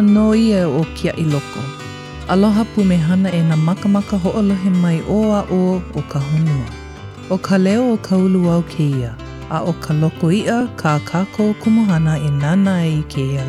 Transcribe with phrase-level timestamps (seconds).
[0.00, 1.60] no ia o kia i loko.
[2.28, 4.16] Aloha pumehana e na makamaka
[4.80, 6.66] mai o a o o ka honua.
[7.30, 9.16] O ka leo o ka ulu au ke ia,
[9.50, 10.98] a o ka loko ia ka
[11.60, 13.40] kumuhana e nana e i ke.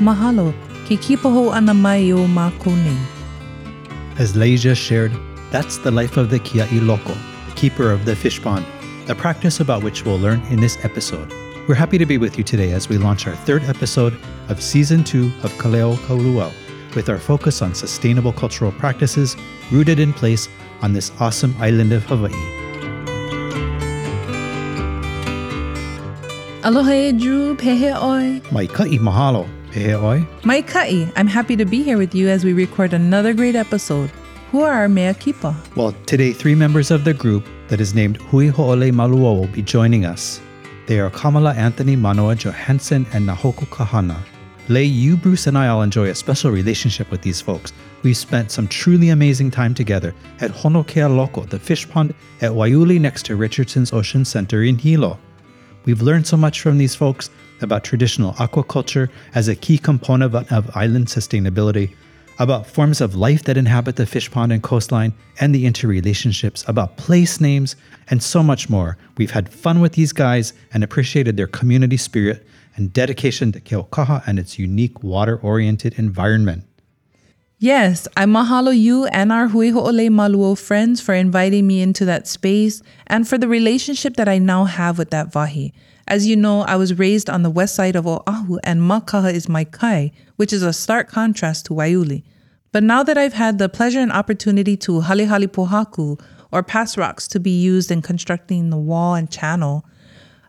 [0.00, 0.54] Mahalo,
[0.86, 0.96] ke
[1.52, 2.26] ana mai o.
[4.18, 5.12] As Leija shared,
[5.50, 7.16] that's the life of the Kia'i Loko,
[7.56, 8.64] keeper of the fish pond,
[9.08, 11.41] a practice about which we'll learn in this episode.
[11.68, 15.04] We're happy to be with you today as we launch our third episode of Season
[15.04, 16.52] 2 of Kaleo Kauluau,
[16.96, 19.36] with our focus on sustainable cultural practices
[19.70, 20.48] rooted in place
[20.82, 22.32] on this awesome island of Hawaii.
[26.64, 28.42] Aloha Drew, pehe oi.
[28.50, 30.26] Mai ka'i mahalo, pehe oi.
[30.42, 34.10] Mai kai, I'm happy to be here with you as we record another great episode.
[34.50, 35.54] Who are our mea kipa?
[35.76, 39.62] Well, today three members of the group that is named Hui Ho'ole Maluo will be
[39.62, 40.40] joining us.
[40.86, 44.18] They are Kamala Anthony Manoa Johansson and Nahoku Kahana.
[44.68, 47.72] Lei, you, Bruce, and I all enjoy a special relationship with these folks.
[48.02, 53.00] We've spent some truly amazing time together at Honokea Loko, the fish pond at Waiuli
[53.00, 55.18] next to Richardson's Ocean Center in Hilo.
[55.84, 60.76] We've learned so much from these folks about traditional aquaculture as a key component of
[60.76, 61.94] island sustainability,
[62.42, 66.96] about forms of life that inhabit the fish pond and coastline, and the interrelationships, about
[66.96, 67.76] place names,
[68.10, 68.98] and so much more.
[69.16, 72.44] We've had fun with these guys and appreciated their community spirit
[72.74, 76.64] and dedication to Keaukaha and its unique water oriented environment.
[77.60, 82.26] Yes, I mahalo you and our Hui Ho'ole Maluo friends for inviting me into that
[82.26, 85.72] space and for the relationship that I now have with that vahi.
[86.12, 89.48] As you know, I was raised on the west side of Oahu and Makaha is
[89.48, 92.22] my kai, which is a stark contrast to Waiuli.
[92.70, 96.20] But now that I've had the pleasure and opportunity to halihali pohaku,
[96.52, 99.86] or pass rocks to be used in constructing the wall and channel,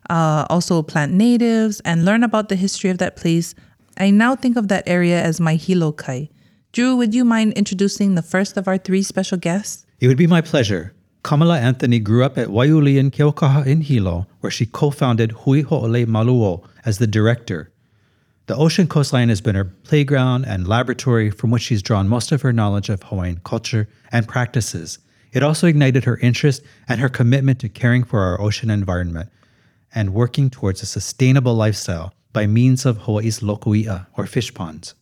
[0.10, 3.56] uh, also plant natives and learn about the history of that place,
[3.98, 6.30] I now think of that area as my hilo kai.
[6.74, 9.86] Drew, would you mind introducing the first of our three special guests?
[10.02, 10.94] It would be my pleasure.
[11.24, 16.06] Kamala Anthony grew up at Waiuli in Keaukaha in Hilo, where she co-founded Hui Ho'ole
[16.06, 17.72] Maluo as the director.
[18.48, 22.42] The ocean coastline has been her playground and laboratory from which she's drawn most of
[22.42, 25.00] her knowledge of Hawaiian culture and practices.
[25.32, 29.30] It also ignited her interest and her commitment to caring for our ocean environment
[29.96, 34.94] and working towards a sustainable lifestyle by means of Hawaii's lokoi'a, or fish ponds.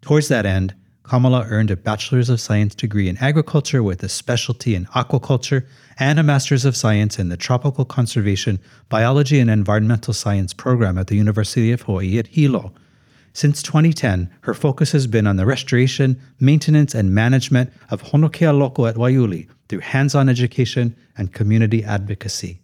[0.00, 0.74] Towards that end,
[1.08, 5.64] Kamala earned a Bachelor's of Science degree in agriculture with a specialty in aquaculture
[5.98, 8.60] and a Master's of Science in the Tropical Conservation,
[8.90, 12.74] Biology, and Environmental Science program at the University of Hawaii at Hilo.
[13.32, 18.86] Since 2010, her focus has been on the restoration, maintenance, and management of Honokea Loko
[18.86, 22.60] at Waiuli through hands on education and community advocacy.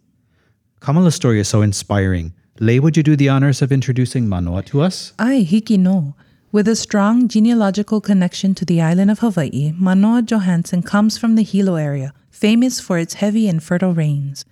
[0.81, 2.31] Kamala's story is so inspiring.
[2.59, 5.13] Lei, would you do the honors of introducing Manoa to us?
[5.17, 6.13] Ai, hiki no.
[6.55, 11.43] With a strong genealogical connection to the island of Hawaii, Manoa Johansson comes from the
[11.43, 14.45] Hilo area, famous for its heavy and fertile rains.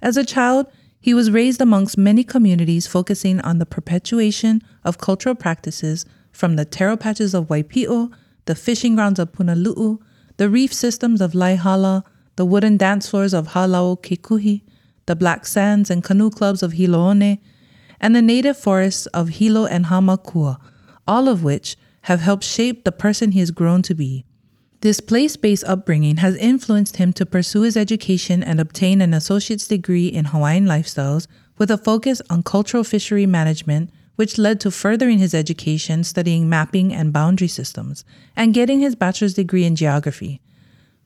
[0.00, 0.68] As a child,
[1.02, 6.64] he was raised amongst many communities focusing on the perpetuation of cultural practices from the
[6.64, 8.10] taro patches of Waipio,
[8.46, 10.00] the fishing grounds of Punalu'u,
[10.38, 12.04] the reef systems of Laihala,
[12.36, 14.62] the wooden dance floors of Halao Kekuhi,
[15.04, 17.38] the black sands and canoe clubs of Hiloone,
[18.00, 20.58] and the native forests of Hilo and Hamakua,
[21.10, 24.24] all of which have helped shape the person he has grown to be.
[24.80, 29.66] This place based upbringing has influenced him to pursue his education and obtain an associate's
[29.66, 31.26] degree in Hawaiian lifestyles
[31.58, 36.94] with a focus on cultural fishery management, which led to furthering his education studying mapping
[36.94, 38.04] and boundary systems
[38.36, 40.40] and getting his bachelor's degree in geography.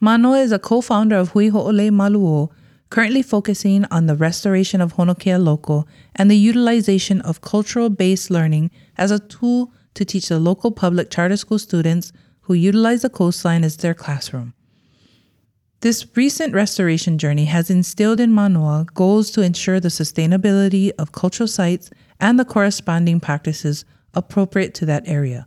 [0.00, 2.50] Manoa is a co founder of Hui Ho'ole Maluo,
[2.90, 8.70] currently focusing on the restoration of Honokea Loko and the utilization of cultural based learning
[8.98, 12.12] as a tool to teach the local public charter school students
[12.42, 14.54] who utilize the coastline as their classroom.
[15.80, 21.46] This recent restoration journey has instilled in Manoa goals to ensure the sustainability of cultural
[21.46, 23.84] sites and the corresponding practices
[24.14, 25.46] appropriate to that area.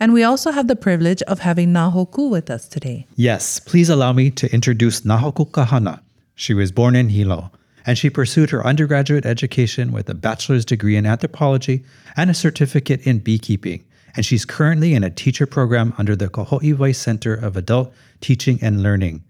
[0.00, 3.06] And we also have the privilege of having Nahoku with us today.
[3.16, 6.00] Yes, please allow me to introduce Nahoku Kahana.
[6.34, 7.50] She was born in Hilo,
[7.86, 11.84] and she pursued her undergraduate education with a bachelor's degree in anthropology
[12.16, 13.84] and a certificate in beekeeping
[14.18, 18.82] and she's currently in a teacher program under the Kaho'iwai Center of Adult Teaching and
[18.82, 19.22] Learning.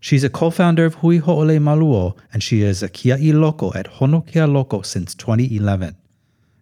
[0.00, 4.50] She's a co-founder of Hui Ho'ole Maluo, and she is a Kia'i Loko at Honokea
[4.50, 5.94] Loko since 2011.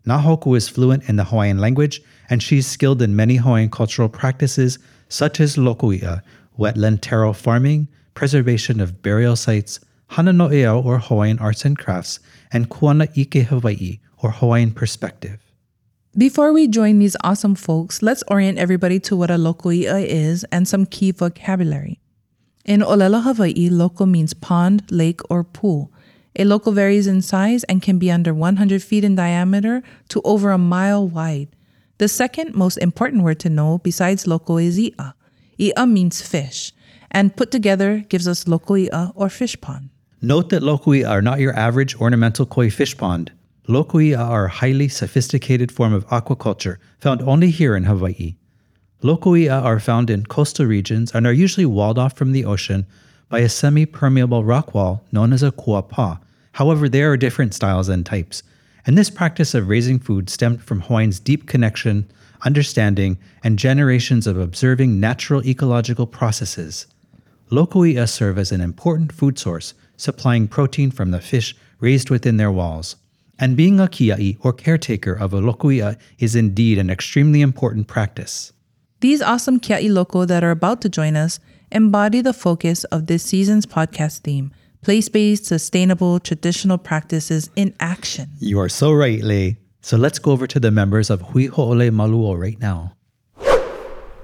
[0.07, 4.79] Nahoku is fluent in the Hawaiian language, and she's skilled in many Hawaiian cultural practices
[5.09, 6.21] such as lokoi'a,
[6.59, 12.21] wetland taro farming, preservation of burial sites, hana no'eau or Hawaiian arts and crafts,
[12.53, 15.50] and kuana ike Hawaii or Hawaiian perspective.
[16.19, 20.67] Before we join these awesome folks, let's orient everybody to what a lokoi'a is and
[20.67, 22.01] some key vocabulary.
[22.65, 25.93] In Olelo, Hawaii, loko means pond, lake, or pool.
[26.35, 30.51] A loko varies in size and can be under 100 feet in diameter to over
[30.51, 31.55] a mile wide.
[31.99, 35.15] The second most important word to know besides loko is i'a.
[35.61, 36.73] I'a means fish,
[37.13, 39.91] and put together gives us lokoi'a or fish pond.
[40.21, 43.31] Note that lokoi'a are not your average ornamental koi fish pond.
[43.71, 48.35] Lokoi'a are a highly sophisticated form of aquaculture found only here in Hawaii.
[49.01, 52.85] Lokoi'a are found in coastal regions and are usually walled off from the ocean
[53.29, 56.19] by a semi permeable rock wall known as a kuapa.
[56.55, 58.43] However, there are different styles and types,
[58.85, 62.11] and this practice of raising food stemmed from Hawaiian's deep connection,
[62.43, 66.89] understanding, and generations of observing natural ecological processes.
[67.53, 72.51] Lokoi'a serve as an important food source, supplying protein from the fish raised within their
[72.51, 72.97] walls.
[73.41, 78.53] And being a kia'i or caretaker of a lokoi'a is indeed an extremely important practice.
[79.01, 81.41] These awesome Kia'i Loko that are about to join us
[81.73, 84.53] embody the focus of this season's podcast theme
[84.83, 88.31] place based, sustainable, traditional practices in action.
[88.39, 89.57] You are so right, Lei.
[89.81, 92.95] So let's go over to the members of Hui Ho'ole Maluo right now.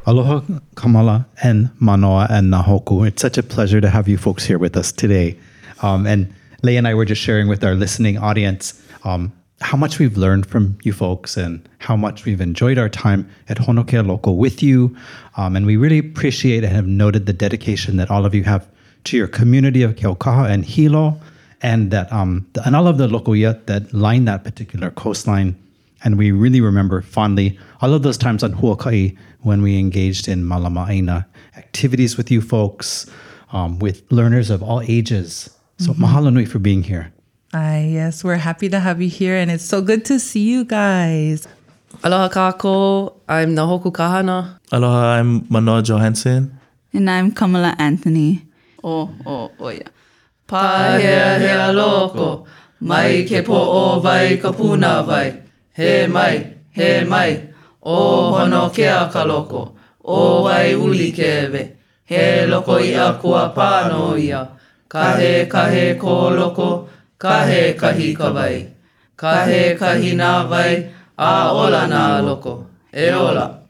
[0.05, 0.43] Aloha,
[0.75, 3.07] Kamala, and Manoa, and Nahoku.
[3.07, 5.39] It's such a pleasure to have you folks here with us today.
[5.83, 9.99] Um, and Lei and I were just sharing with our listening audience um, how much
[9.99, 14.37] we've learned from you folks and how much we've enjoyed our time at Honokea Loko
[14.37, 14.95] with you.
[15.37, 18.69] Um, and we really appreciate and have noted the dedication that all of you have
[19.05, 21.19] to your community of Keaukaha and Hilo,
[21.63, 25.57] and that um, the, and all of the lokoi'a that line that particular coastline.
[26.05, 30.43] And we really remember fondly all of those times on Huakai when we engaged in
[30.43, 31.25] Malama'aina
[31.57, 33.09] activities with you folks,
[33.53, 35.49] um, with learners of all ages.
[35.79, 37.13] So mahalo nui for being here.
[37.57, 40.63] Ah, yes, we're happy to have you here, and it's so good to see you
[40.63, 41.49] guys.
[42.05, 44.61] Aloha kako, I'm Nahoku Kahana.
[44.71, 46.53] Aloha, I'm Manoa Johansson.
[46.93, 48.45] And I'm Kamala Anthony.
[48.85, 49.89] Oh, oh, oh, yeah.
[50.47, 52.47] Pahea hea loko,
[52.81, 55.41] mai ke po o vai ka puna vai.
[55.73, 57.41] He mai, he mai,
[57.83, 59.73] o hono kea ka loko,
[60.05, 61.73] o vai uli kewe.
[62.05, 64.47] He loko ia kua pāno ia,
[64.91, 68.33] kahe kahe ko loko, kahe kahi ka.
[69.17, 73.63] Kahe kahi nā vai, a ola nā loko, e ola.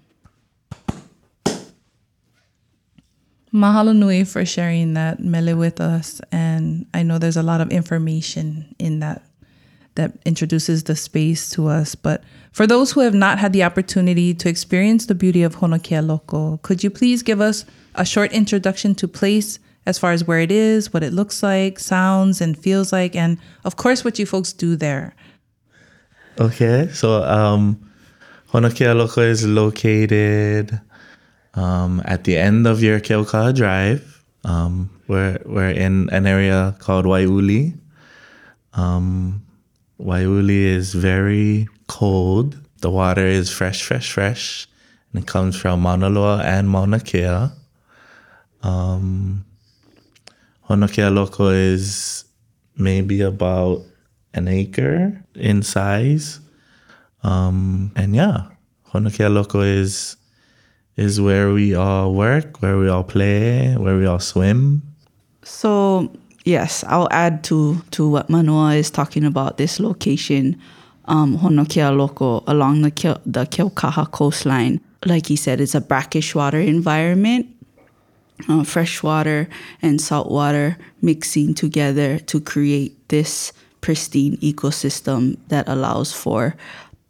[3.54, 7.70] Mahalo nui for sharing that mele with us, and I know there's a lot of
[7.70, 9.22] information in that
[9.94, 11.94] that introduces the space to us.
[11.94, 12.22] But
[12.52, 16.60] for those who have not had the opportunity to experience the beauty of Honokea Loko,
[16.62, 17.64] could you please give us
[17.94, 21.78] a short introduction to place as far as where it is, what it looks like,
[21.78, 25.14] sounds and feels like, and of course what you folks do there?
[26.38, 27.80] Okay, so um,
[28.52, 30.78] Honokea Loko is located
[31.54, 34.22] um, at the end of your Keaukaha Drive.
[34.44, 37.78] Um, we're, we're in an area called Waiuli.
[38.74, 39.42] Um,
[40.00, 42.58] Waiuli is very cold.
[42.80, 44.68] The water is fresh, fresh, fresh.
[45.12, 47.48] And it comes from Mauna Loa and Mauna Kea.
[48.62, 49.44] Um,
[50.68, 52.24] Honokea Loko is
[52.76, 53.82] maybe about
[54.34, 56.40] an acre in size.
[57.22, 58.48] Um, and yeah,
[58.92, 60.16] Honokea Loko is
[60.96, 64.82] is where we all work, where we all play, where we all swim.
[65.42, 66.10] So,
[66.44, 70.58] yes, I'll add to, to what Manoa is talking about this location,
[71.04, 74.80] um, Honokea Loko, along the, Keo, the Keaukaha coastline.
[75.04, 77.46] Like he said, it's a brackish water environment.
[78.48, 79.48] Uh, fresh water
[79.80, 83.50] and salt water mixing together to create this
[83.80, 86.54] pristine ecosystem that allows for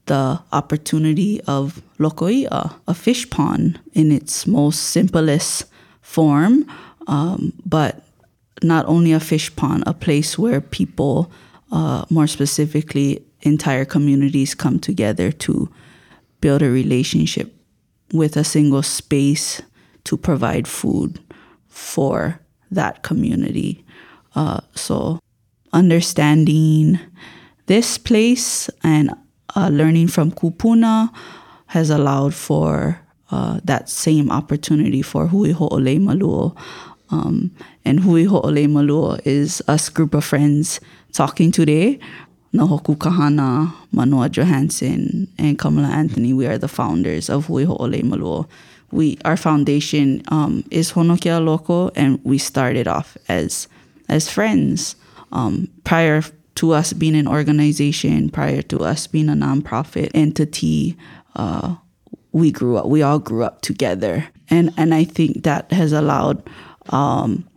[0.07, 5.65] the opportunity of lokoi'a, a fish pond in its most simplest
[6.01, 6.65] form,
[7.09, 8.05] um, but
[8.63, 11.31] not only a fish pond, a place where people,
[11.73, 15.69] uh, more specifically, entire communities come together to
[16.41, 17.53] build a relationship
[18.13, 19.61] with a single space
[20.07, 21.21] to provide food
[21.69, 23.85] for that community.
[24.35, 25.19] Uh, so,
[25.73, 26.99] understanding
[27.67, 29.11] this place and
[29.55, 31.11] uh, learning from Kupuna
[31.67, 36.57] has allowed for uh, that same opportunity for Hui Ho'ole Maluo.
[37.11, 37.51] Um,
[37.85, 40.81] and Hui Ho'ole Maluo is us group of friends
[41.13, 41.99] talking today.
[42.55, 48.49] Nahoku Kahana, Manoa Johansson, and Kamala Anthony, we are the founders of Hui Ho'ole Maluo.
[48.93, 53.69] We, our foundation um, is Honokea Loko, and we started off as
[54.09, 54.97] as friends.
[55.33, 56.23] Um, prior
[56.57, 60.97] to us being an organization, prior to us being a nonprofit entity,
[61.35, 61.77] uh,
[62.33, 62.87] we grew up.
[62.87, 66.49] We all grew up together, and and I think that has allowed
[66.91, 67.49] um,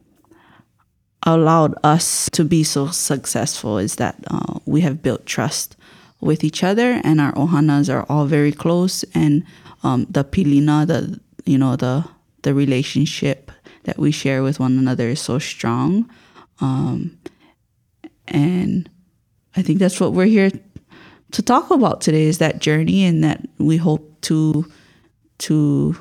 [1.24, 3.78] allowed us to be so successful.
[3.78, 5.76] Is that uh, we have built trust
[6.22, 9.44] with each other, and our ohanas are all very close, and
[9.84, 12.06] um, the pilina, the you know the
[12.44, 13.52] the relationship
[13.84, 16.10] that we share with one another is so strong.
[16.62, 17.18] Um,
[18.28, 18.90] and
[19.56, 20.52] I think that's what we're here
[21.32, 24.66] to talk about today is that journey and that we hope to
[25.40, 25.96] to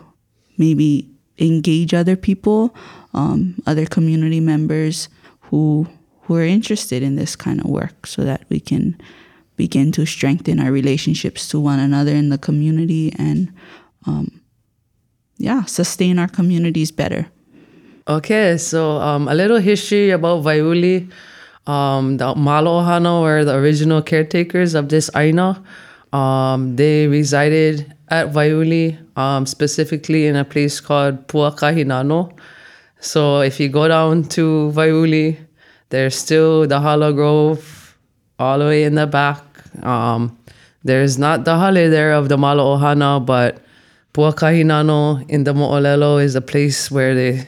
[0.56, 1.08] maybe
[1.38, 2.74] engage other people,
[3.14, 5.08] um, other community members
[5.42, 5.86] who
[6.22, 9.00] who are interested in this kind of work so that we can
[9.58, 13.52] begin to strengthen our relationships to one another in the community and
[14.06, 14.40] um,
[15.36, 17.26] yeah, sustain our communities better.
[18.06, 21.10] Okay, so um, a little history about Waiuli.
[21.66, 25.62] Um, the Malohano were the original caretakers of this aina.
[26.14, 32.32] Um, they resided at Waiuli, um, specifically in a place called Puakahinano.
[33.00, 35.36] So if you go down to Waiuli,
[35.90, 37.96] there's still the Hala Grove
[38.38, 39.47] all the way in the back.
[39.84, 40.38] Um,
[40.84, 43.62] there's not the hale there of the Malo Ohana, but
[44.14, 47.46] Puakahinano in the Mo'olelo is a place where they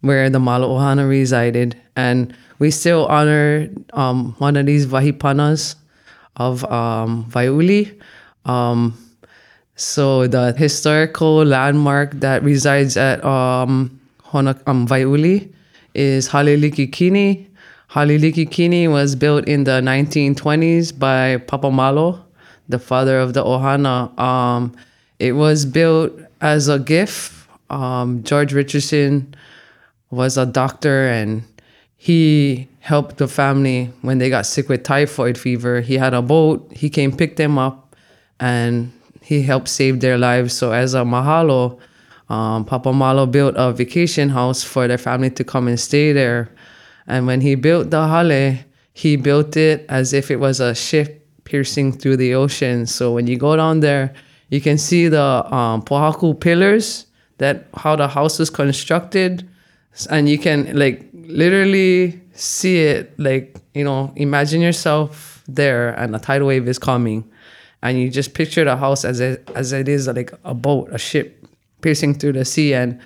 [0.00, 1.76] where the Malo Ohana resided.
[1.96, 5.74] And we still honor um, one of these Vahipanas
[6.36, 8.00] of um, Waiuli.
[8.44, 8.96] Um,
[9.74, 15.52] so the historical landmark that resides at um, Hona, um, Waiuli
[15.94, 17.46] is Halilikikini.
[17.96, 22.22] Halilikikini was built in the 1920s by Papa Malo,
[22.68, 24.12] the father of the Ohana.
[24.20, 24.76] Um,
[25.18, 26.12] it was built
[26.42, 27.32] as a gift.
[27.70, 29.34] Um, George Richardson
[30.10, 31.42] was a doctor and
[31.96, 35.80] he helped the family when they got sick with typhoid fever.
[35.80, 36.70] He had a boat.
[36.72, 37.96] He came pick them up
[38.38, 40.52] and he helped save their lives.
[40.52, 41.78] So as a mahalo,
[42.28, 46.50] um, Papa Malo built a vacation house for their family to come and stay there.
[47.06, 48.58] And when he built the hale,
[48.92, 52.86] he built it as if it was a ship piercing through the ocean.
[52.86, 54.14] So when you go down there,
[54.48, 55.22] you can see the
[55.54, 57.06] um, pohaku pillars
[57.38, 59.48] that how the house was constructed,
[60.10, 63.18] and you can like literally see it.
[63.18, 67.28] Like you know, imagine yourself there, and a tidal wave is coming,
[67.82, 70.98] and you just picture the house as it as it is like a boat, a
[70.98, 71.46] ship
[71.80, 73.00] piercing through the sea, and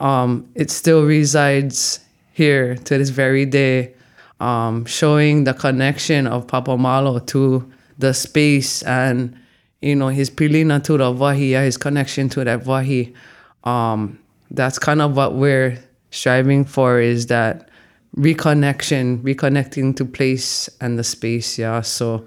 [0.00, 2.00] um, it still resides
[2.34, 3.94] here to this very day,
[4.40, 9.38] um, showing the connection of Papa Malo to the space and
[9.80, 13.14] you know his pilina to the vahi, his connection to that vahi.
[13.62, 14.18] Um,
[14.50, 15.78] that's kind of what we're
[16.10, 17.70] striving for is that
[18.16, 21.56] reconnection, reconnecting to place and the space.
[21.56, 22.24] Yeah, so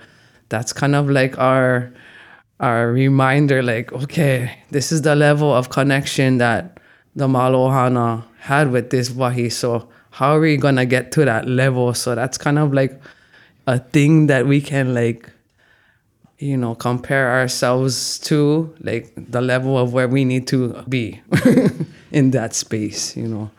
[0.50, 1.92] that's kind of like our
[2.62, 6.80] our reminder, like okay, this is the level of connection that
[7.14, 9.52] the Malohana had with this vahi.
[9.52, 11.94] So how are we gonna get to that level?
[11.94, 13.00] So that's kind of like
[13.68, 15.30] a thing that we can like
[16.40, 21.20] you know compare ourselves to like the level of where we need to be
[22.12, 23.50] in that space you know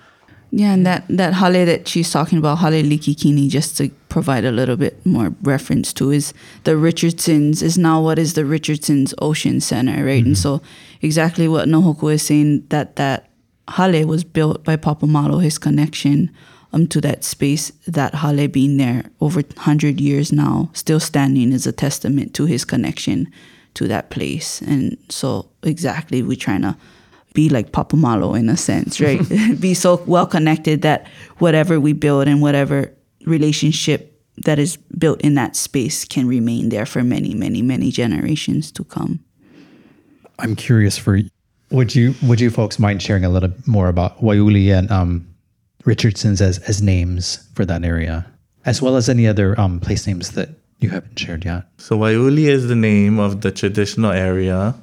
[0.50, 4.50] Yeah, and that that hale that she's talking about, hale likikini, just to provide a
[4.50, 6.32] little bit more reference to, is
[6.64, 10.24] the Richardsons is now what is the Richardsons Ocean Center, right?
[10.24, 10.60] And mm-hmm.
[10.60, 10.62] so
[11.02, 13.27] exactly what Nahoku is saying that that
[13.76, 16.30] hale was built by Papa Malo, his connection
[16.72, 21.66] um to that space, that hale being there over hundred years now, still standing is
[21.66, 23.30] a testament to his connection
[23.74, 24.60] to that place.
[24.62, 26.76] And so exactly we're trying to
[27.34, 29.20] be like Papa Malo in a sense, right?
[29.60, 31.06] be so well connected that
[31.38, 32.92] whatever we build and whatever
[33.24, 38.70] relationship that is built in that space can remain there for many, many, many generations
[38.72, 39.20] to come.
[40.38, 41.20] I'm curious for
[41.70, 45.28] would you would you folks mind sharing a little more about Waiuli and um,
[45.84, 48.26] Richardson's as as names for that area,
[48.64, 51.64] as well as any other um, place names that you haven't shared yet?
[51.78, 54.74] So Waiuli is the name of the traditional area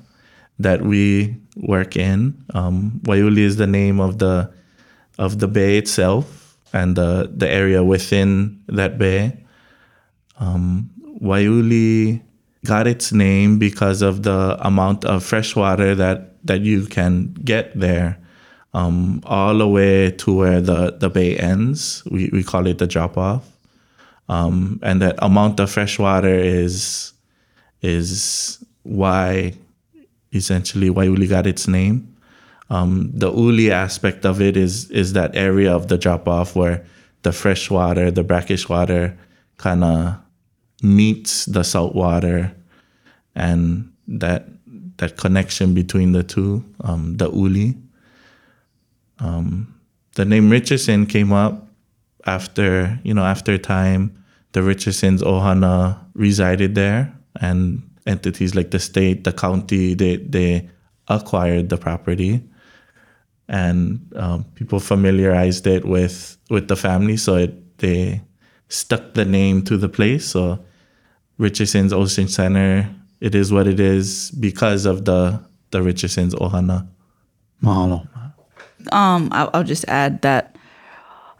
[0.59, 2.43] that we work in.
[2.53, 4.51] Um, Waiuli is the name of the
[5.17, 9.43] of the bay itself and the the area within that bay.
[10.39, 12.21] Um, Waiuli
[12.65, 17.77] got its name because of the amount of fresh water that that you can get
[17.79, 18.17] there.
[18.73, 22.03] Um, all the way to where the, the bay ends.
[22.11, 23.49] We, we call it the drop off.
[24.27, 27.13] Um, and that amount of fresh water is
[27.81, 29.53] is why
[30.33, 32.15] essentially Waiuli got its name.
[32.69, 36.83] Um, the uli aspect of it is is that area of the drop off where
[37.21, 39.17] the fresh water, the brackish water,
[39.57, 40.15] kind of
[40.81, 42.53] meets the salt water
[43.35, 44.47] and that
[44.97, 47.75] that connection between the two, um, the uli.
[49.19, 49.73] Um,
[50.15, 51.67] the name Richardson came up
[52.25, 54.23] after, you know, after time,
[54.53, 60.69] the Richardsons Ohana resided there and entities like the state, the county, they, they
[61.07, 62.41] acquired the property
[63.47, 67.17] and um, people familiarized it with, with the family.
[67.17, 68.21] So it, they
[68.69, 70.25] stuck the name to the place.
[70.25, 70.63] So
[71.37, 72.89] Richardson's Ocean Center,
[73.25, 76.87] it is what it is because of the, the Richardson's Ohana.
[77.63, 78.07] Mahalo.
[78.91, 80.55] um, I'll, I'll just add that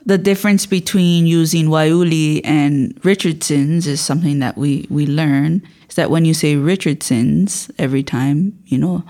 [0.04, 6.10] the difference between using Waiuli and Richardson's is something that we, we learn is that
[6.10, 9.04] when you say Richardson's every time, you know,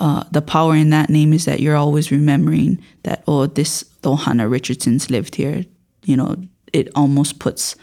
[0.00, 4.50] uh, the power in that name is that you're always remembering that, oh, this Ohana
[4.50, 5.64] Richardson's lived here.
[6.04, 6.34] You know,
[6.72, 7.76] it almost puts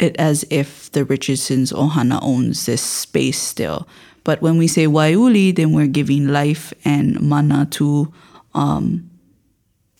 [0.00, 3.86] it as if the Richardson's Ohana owns this space still.
[4.24, 8.12] But when we say Waiuli, then we're giving life and mana to
[8.54, 9.10] um,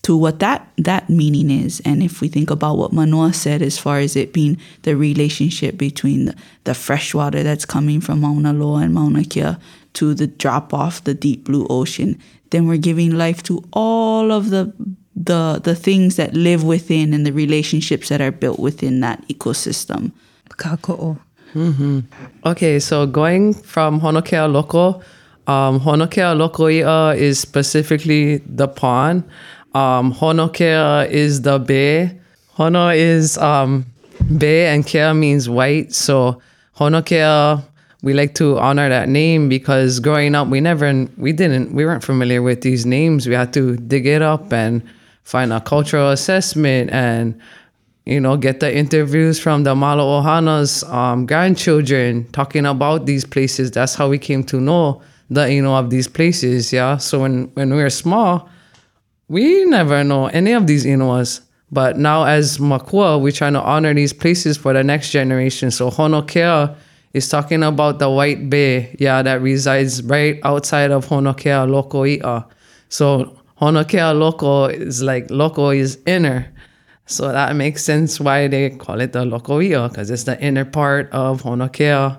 [0.03, 1.81] to what that that meaning is.
[1.85, 5.77] And if we think about what Manoa said as far as it being the relationship
[5.77, 9.57] between the, the fresh water that's coming from Mauna Loa and Mauna Kea
[9.95, 12.19] to the drop off the deep blue ocean,
[12.51, 14.73] then we're giving life to all of the
[15.17, 20.13] the the things that live within and the relationships that are built within that ecosystem.
[20.51, 21.19] Kako'o.
[22.47, 25.03] Okay, so going from Honokea Loko,
[25.51, 29.25] um, Honokea Lokoi'a is specifically the pond.
[29.75, 32.21] Um, Honokea is the bay.
[32.57, 33.87] Hono is um,
[34.39, 35.93] bay and Kea means white.
[35.93, 36.41] So
[36.77, 37.65] Honokea,
[38.03, 42.05] we like to honor that name because growing up, we never, we didn't, we weren't
[42.05, 43.27] familiar with these names.
[43.27, 44.83] We had to dig it up and
[45.23, 47.41] find a cultural assessment and
[48.07, 53.71] you know, get the interviews from the Malo Ohana's um, grandchildren talking about these places.
[53.71, 56.73] That's how we came to know the you know of these places.
[56.73, 56.97] Yeah.
[56.97, 58.49] So when when we were small,
[59.29, 61.41] we never know any of these Inuas.
[61.71, 65.71] But now as Makua, we're trying to honor these places for the next generation.
[65.71, 66.75] So Honokea
[67.13, 72.45] is talking about the White Bay, yeah, that resides right outside of Honokea Lokoi'a.
[72.89, 76.51] So Honokea Loko is like Loko is inner.
[77.07, 81.11] So that makes sense why they call it the Lokoi'a, because it's the inner part
[81.11, 82.19] of Honokea,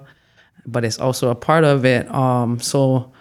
[0.66, 2.14] but it's also a part of it.
[2.14, 3.12] Um, so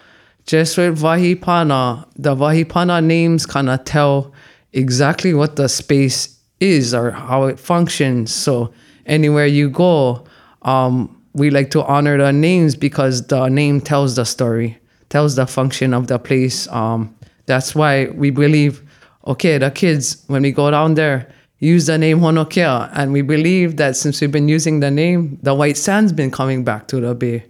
[0.45, 4.33] just with Vahipana, the Vahipana names kind of tell
[4.73, 8.33] exactly what the space is or how it functions.
[8.33, 8.73] So
[9.05, 10.25] anywhere you go,
[10.61, 14.77] um, we like to honor the names because the name tells the story,
[15.09, 16.67] tells the function of the place.
[16.67, 17.15] Um,
[17.51, 18.81] that's why we believe,
[19.27, 22.89] okay, the kids, when we go down there, use the name Honokea.
[22.93, 26.63] And we believe that since we've been using the name, the white sand's been coming
[26.63, 27.43] back to the bay.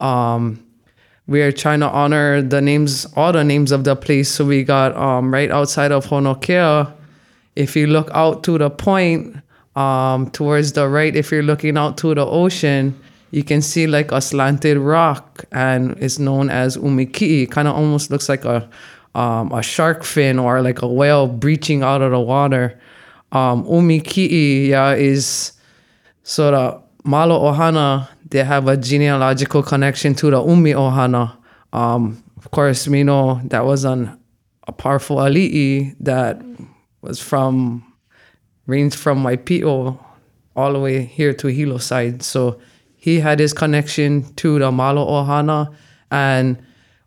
[0.00, 0.62] Um,
[1.26, 4.28] we are trying to honor the names, all the names of the place.
[4.30, 6.92] So we got um, right outside of Honokea.
[7.56, 9.36] If you look out to the point,
[9.76, 14.12] um, towards the right, if you're looking out to the ocean, you can see like
[14.12, 17.50] a slanted rock, and it's known as umiki.
[17.50, 18.68] Kind of almost looks like a
[19.14, 22.78] um, a shark fin or like a whale breaching out of the water.
[23.32, 25.52] Um, umiki, yeah, is
[26.22, 31.36] sort of Malo Ohana, they have a genealogical connection to the Umi Ohana.
[31.72, 34.18] Um, of course, we know that was an,
[34.66, 36.40] a powerful ali'i that
[37.00, 37.84] was from,
[38.66, 39.98] ranged from Waipio
[40.54, 42.22] all the way here to Hilo side.
[42.22, 42.60] So
[42.96, 45.74] he had his connection to the Malo Ohana.
[46.10, 46.62] And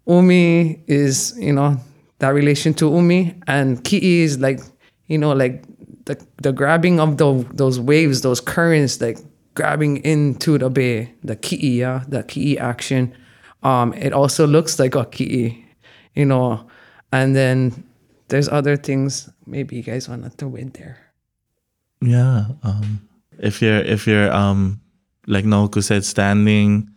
[0.07, 1.77] Umi is, you know,
[2.25, 3.39] that relation to Umi.
[3.45, 4.59] And Ki'i is like,
[5.05, 5.63] you know, like
[6.05, 9.19] the, the grabbing of the, those waves, those currents, like
[9.53, 13.15] grabbing into the bay, the ki'i, yeah, the ki'i action.
[13.61, 15.63] Um, it also looks like a ki'i,
[16.15, 16.67] you know.
[17.11, 17.83] And then
[18.29, 20.97] there's other things maybe you guys want to throw in there.
[22.01, 22.45] Yeah.
[22.63, 23.07] Um,
[23.37, 24.81] if you're if you're um
[25.27, 26.89] like Nahoku said, standing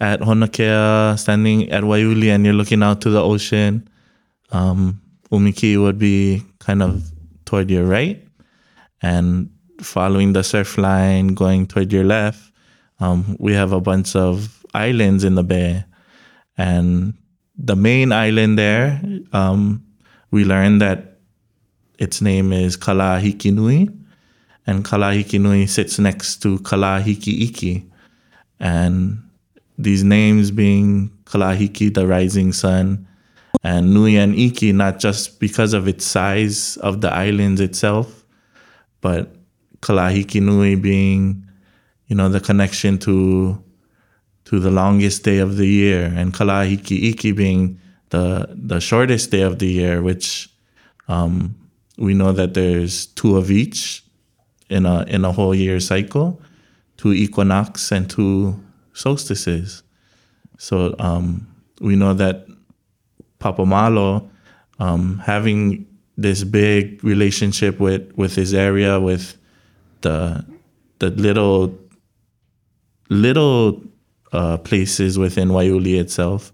[0.00, 3.88] at Honokea, standing at Waiuli, and you're looking out to the ocean,
[4.52, 7.10] um, Umiki would be kind of
[7.44, 8.22] toward your right,
[9.02, 12.40] and following the surf line, going toward your left,
[13.00, 15.84] um, we have a bunch of islands in the bay,
[16.56, 17.14] and
[17.56, 19.00] the main island there,
[19.32, 19.84] um,
[20.30, 21.18] we learned that
[21.98, 23.94] its name is Kalahikinui,
[24.66, 27.88] and Kalahikinui sits next to Kalahiki
[28.58, 29.22] and
[29.78, 33.06] these names being Kalahiki, the rising sun,
[33.66, 38.24] and Nui and Iki, not just because of its size of the islands itself,
[39.00, 39.34] but
[39.80, 41.46] Kalahiki Nui being
[42.06, 43.62] you know, the connection to
[44.44, 49.42] to the longest day of the year, and Kalahiki Iki being the the shortest day
[49.42, 50.48] of the year, which
[51.08, 51.54] um,
[51.98, 54.04] we know that there's two of each
[54.70, 56.40] in a in a whole year cycle,
[56.96, 58.58] two equinox and two
[58.92, 59.82] solstices.
[60.58, 61.46] So um,
[61.80, 62.46] we know that
[63.38, 64.30] Papa Malo
[64.78, 69.36] um, having this big relationship with with his area, with
[70.00, 70.44] the
[70.98, 71.78] the little
[73.08, 73.82] little
[74.32, 76.52] uh, places within Waiuli itself.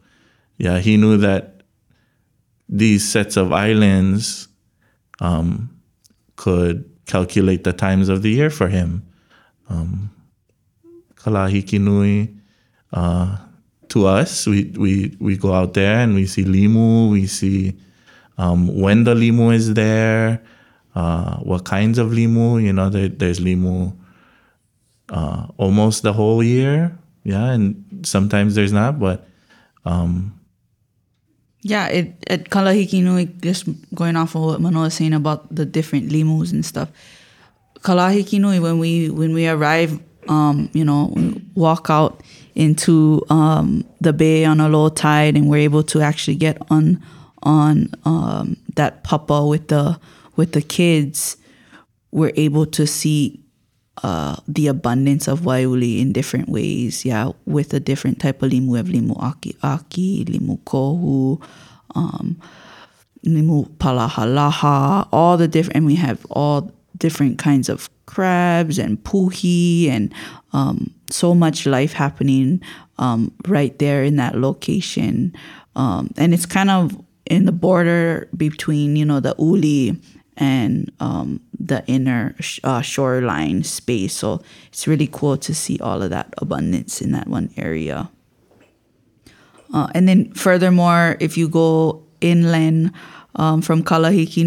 [0.59, 1.63] Yeah, he knew that
[2.69, 4.49] these sets of islands
[5.21, 5.71] um,
[6.37, 9.07] could calculate the times of the year for him.
[9.69, 10.11] Um,
[11.15, 12.35] Kalahiki Nui,
[12.93, 13.37] uh,
[13.93, 17.77] to us, we, we, we go out there and we see limu, we see
[18.39, 20.43] um, when the limu is there,
[20.95, 23.95] uh, what kinds of limu, you know, there, there's limu
[25.11, 26.99] uh, almost the whole year.
[27.25, 29.29] Yeah, and sometimes there's not, but
[29.85, 30.41] um,
[31.63, 35.65] Yeah, it at Kalahiki Nui, just going off of what Manoa was saying about the
[35.65, 36.91] different limus and stuff.
[37.83, 41.15] Kalahiki Nui, when we when we arrive, um, you know,
[41.55, 42.21] walk out
[42.55, 47.03] into um, the bay on a low tide, and we're able to actually get on
[47.43, 49.99] on um, that papa with the
[50.37, 51.37] with the kids.
[52.11, 53.41] We're able to see
[54.03, 57.05] uh, the abundance of waiuli in different ways.
[57.05, 58.77] Yeah, with a different type of limu.
[58.77, 61.43] Have limu aki aki, limu kohu,
[61.95, 62.41] um,
[63.25, 69.91] limu palahalaha, all the different, and we have all different kinds of crabs and puhi
[69.91, 70.15] and
[70.53, 72.63] um, so much life happening
[72.99, 75.35] um, right there in that location.
[75.75, 79.99] Um, and it's kind of in the border between, you know, the uli
[80.37, 84.15] and um, the inner sh- uh, shoreline space.
[84.15, 88.09] So it's really cool to see all of that abundance in that one area.
[89.75, 92.93] Uh, and then furthermore, if you go inland
[93.35, 94.47] um, from Kalahiki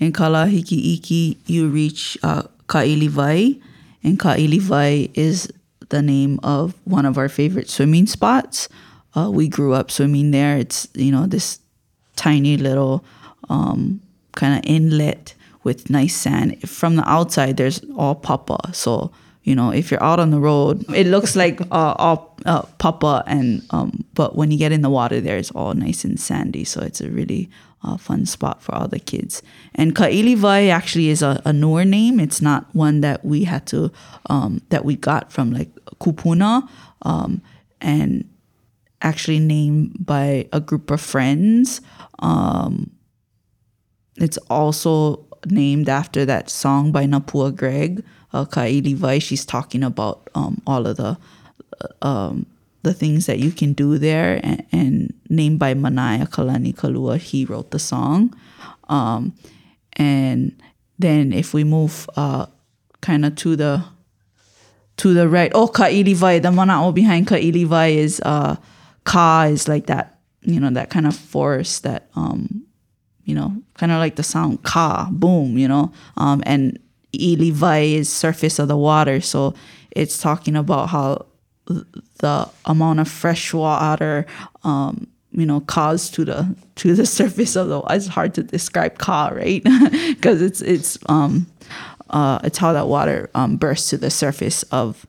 [0.00, 3.60] Nui and Kalahiki Iki, you reach uh, Ka'ilivai.
[4.02, 5.52] And Ka'ilivai is
[5.90, 8.68] the name of one of our favorite swimming spots.
[9.14, 10.56] Uh, we grew up swimming there.
[10.56, 11.58] It's, you know, this
[12.16, 13.04] tiny little
[13.48, 14.00] um,
[14.32, 15.34] kind of inlet
[15.64, 16.68] with nice sand.
[16.68, 18.72] From the outside, there's all papa.
[18.72, 19.10] So,
[19.42, 23.24] you know, if you're out on the road, it looks like uh, all uh, papa,
[23.26, 26.64] and um, but when you get in the water, there, it's all nice and sandy.
[26.64, 27.48] So it's a really
[27.82, 29.42] uh, fun spot for all the kids.
[29.74, 32.20] And Ka'ilivai actually is a, a newer name.
[32.20, 33.90] It's not one that we had to
[34.26, 36.68] um, that we got from like Kupuna,
[37.02, 37.42] um,
[37.80, 38.28] and
[39.02, 41.80] actually named by a group of friends.
[42.18, 42.90] Um,
[44.16, 49.22] it's also named after that song by Napua Greig, uh, Ka'ilivai.
[49.22, 51.16] She's talking about um, all of the
[51.80, 52.46] uh, um,
[52.82, 57.18] the things that you can do there, and, and named by Manaya Kalani Kalua.
[57.18, 58.34] He wrote the song,
[58.88, 59.34] um,
[59.94, 60.60] and
[60.98, 62.46] then if we move uh,
[63.00, 63.84] kind of to the
[64.98, 68.56] to the right, oh Ka'ilivai, the mana'o behind Ka'ilivai is uh,
[69.04, 72.66] Ka is like that, you know, that kind of forest that um,
[73.24, 76.78] you know, kind of like the sound ka, boom, you know, um, and
[77.12, 79.20] ilivai is surface of the water.
[79.20, 79.54] So
[79.92, 81.26] it's talking about how
[82.18, 84.26] the amount of fresh water,
[84.64, 87.80] um, you know, caused to the to the surface of the.
[87.90, 89.62] It's hard to describe ka, right?
[90.08, 91.46] Because it's it's um,
[92.10, 95.06] uh, it's how that water um, bursts to the surface of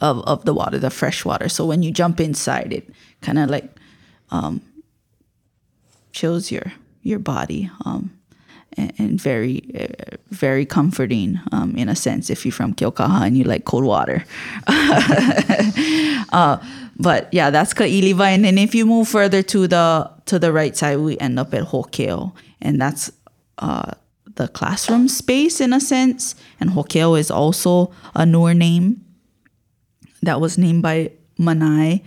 [0.00, 1.48] of of the water, the fresh water.
[1.48, 2.88] So when you jump inside, it
[3.20, 3.70] kind of like
[4.30, 4.60] um,
[6.12, 8.17] chills your your body um,
[8.78, 9.62] and, very
[10.30, 14.24] very comforting um, in a sense if you're from Keaukaha and you like cold water.
[16.30, 16.58] Uh,
[16.98, 20.76] but yeah that's Ka'ilivai and then if you move further to the to the right
[20.76, 22.32] side we end up at Hokeo.
[22.60, 23.10] And that's
[23.58, 23.92] uh,
[24.34, 26.34] the classroom space in a sense.
[26.60, 29.04] And Hokeo is also a newer name
[30.22, 32.04] that was named by Manai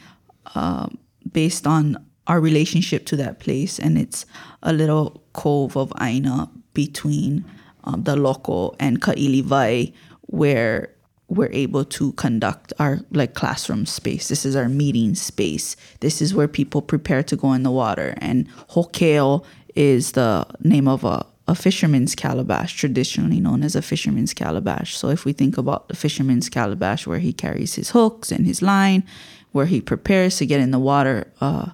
[0.56, 0.88] uh,
[1.32, 3.80] based on our relationship to that place.
[3.80, 4.26] And it's
[4.62, 7.46] a little cove of Aina between
[7.84, 10.90] um, the local and Ka'ilivai where
[11.28, 14.28] we're able to conduct our like classroom space.
[14.28, 15.78] This is our meeting space.
[16.02, 18.16] This is where people prepare to go in the water.
[18.18, 24.34] And Hokeo is the name of a, a fisherman's calabash, traditionally known as a fisherman's
[24.34, 24.98] calabash.
[24.98, 28.62] So if we think about the fisherman's calabash where he carries his hooks and his
[28.62, 29.06] line,
[29.54, 31.70] where he prepares to get in the water, uh,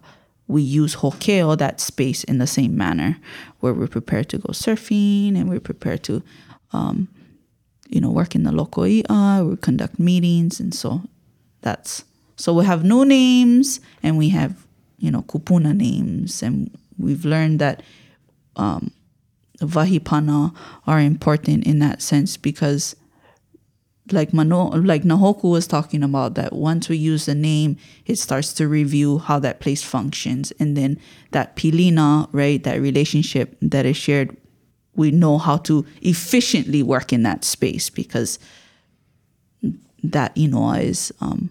[0.47, 3.17] we use hokeo, that space, in the same manner,
[3.67, 6.23] where we're prepared to go surfing and we're prepared to
[6.73, 7.08] um,
[7.89, 11.03] you know, work in the lokoi'a, we conduct meetings, and so
[11.62, 12.03] that's
[12.36, 17.60] so we have no names and we have you know kupuna names, and we've learned
[17.60, 17.82] that
[18.56, 18.91] um,
[19.60, 20.53] vahipana
[20.86, 22.95] are important in that sense because
[24.12, 28.54] like Mano, like Nahoku was talking about that once we use the name, it starts
[28.54, 31.00] to review how that place functions, and then
[31.32, 34.36] that pilina, right, that relationship that is shared,
[34.96, 38.39] we know how to efficiently work in that space because
[40.04, 41.50] that inoa is um,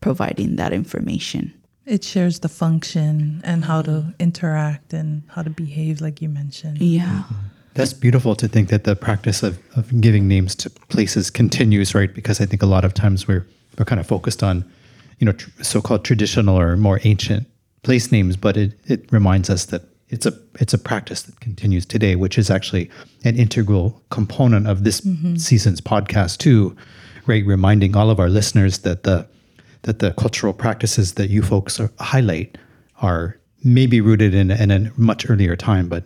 [0.00, 1.52] providing that information.
[1.84, 6.78] It shares the function and how to interact and how to behave, like you mentioned.
[6.78, 7.24] Yeah.
[7.74, 12.12] That's beautiful to think that the practice of, of giving names to places continues, right?
[12.12, 13.46] Because I think a lot of times we're
[13.78, 14.70] we're kind of focused on,
[15.18, 17.46] you know, tr- so-called traditional or more ancient
[17.82, 21.86] place names, but it, it reminds us that it's a it's a practice that continues
[21.86, 22.90] today, which is actually
[23.24, 24.98] an integral component of this
[25.36, 26.76] season's podcast too,
[27.26, 27.44] right?
[27.46, 29.26] Reminding all of our listeners that the
[29.82, 32.58] that the cultural practices that you folks are, highlight
[33.00, 36.04] are maybe rooted in, in a much earlier time, but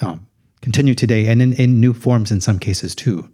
[0.00, 0.26] um,
[0.62, 3.28] continue today and in, in new forms in some cases too.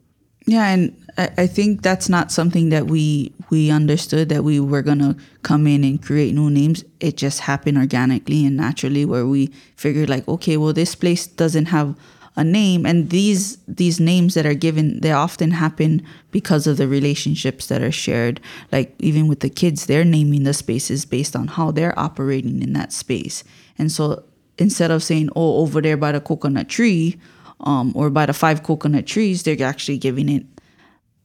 [0.46, 4.82] Yeah, and I, I think that's not something that we we understood that we were
[4.82, 6.84] gonna come in and create new names.
[7.00, 11.66] It just happened organically and naturally, where we figured like, okay, well, this place doesn't
[11.66, 11.96] have
[12.36, 16.86] a name, and these these names that are given, they often happen because of the
[16.86, 18.40] relationships that are shared.
[18.70, 22.72] Like even with the kids, they're naming the spaces based on how they're operating in
[22.74, 23.42] that space,
[23.78, 24.22] and so
[24.58, 27.18] instead of saying, oh, over there by the coconut tree
[27.60, 30.46] um, or by the five coconut trees, they're actually giving it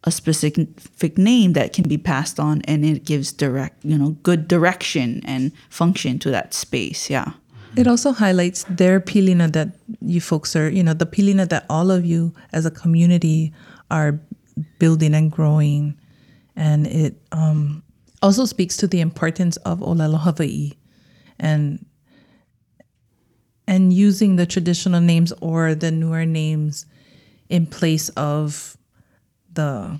[0.03, 4.47] a specific name that can be passed on and it gives direct, you know, good
[4.47, 7.09] direction and function to that space.
[7.09, 7.33] Yeah.
[7.77, 9.69] It also highlights their pilina that
[10.01, 13.53] you folks are, you know, the pilina that all of you as a community
[13.89, 14.19] are
[14.79, 15.97] building and growing.
[16.55, 17.83] And it um,
[18.21, 20.73] also speaks to the importance of Olelo Hawaii
[21.39, 21.85] and
[23.67, 26.85] and using the traditional names or the newer names
[27.49, 28.77] in place of
[29.53, 29.99] the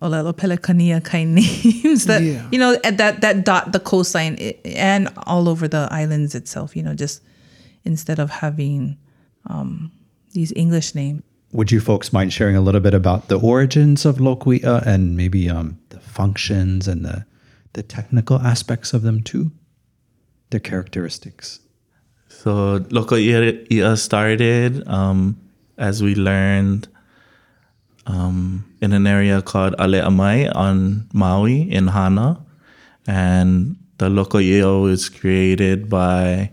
[0.00, 5.48] Olelo Pelecania kind names that you know at that that dot the coastline and all
[5.48, 6.76] over the islands itself.
[6.76, 7.22] You know, just
[7.84, 8.98] instead of having
[9.46, 9.90] um,
[10.32, 11.22] these English names.
[11.52, 15.48] Would you folks mind sharing a little bit about the origins of Lokoi'a and maybe
[15.48, 17.24] um, the functions and the,
[17.72, 19.50] the technical aspects of them too?
[20.50, 21.60] Their characteristics.
[22.38, 25.36] So Loko Ia started um,
[25.76, 26.86] as we learned
[28.06, 32.40] um, in an area called Ale Amai on Maui in Hana.
[33.08, 36.52] And the Loko Ia was created by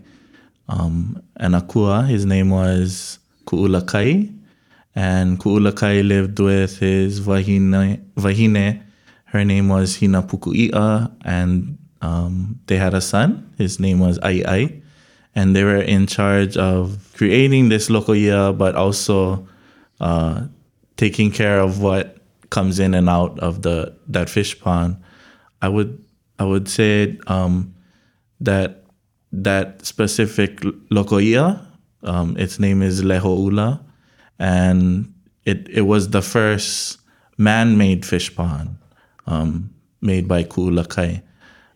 [0.68, 2.08] um, an akua.
[2.08, 4.36] His name was Ku'ulakai.
[4.96, 8.82] And Ku'ulakai lived with his vahine, vahine.
[9.26, 11.12] Her name was Hina Puku'i'a.
[11.24, 13.54] And um, they had a son.
[13.56, 14.82] His name was Ai Ai
[15.36, 19.46] and they were in charge of creating this lokoia, but also
[20.00, 20.46] uh,
[20.96, 22.16] taking care of what
[22.50, 24.96] comes in and out of the that fish pond.
[25.60, 26.02] I would
[26.38, 27.74] I would say um,
[28.40, 28.84] that
[29.30, 31.64] that specific lokoia,
[32.02, 33.84] um, its name is Leho'ula,
[34.38, 35.12] and
[35.44, 36.98] it it was the first
[37.36, 38.76] man-made fish pond
[39.26, 39.68] um,
[40.00, 41.22] made by Ku'ulakai.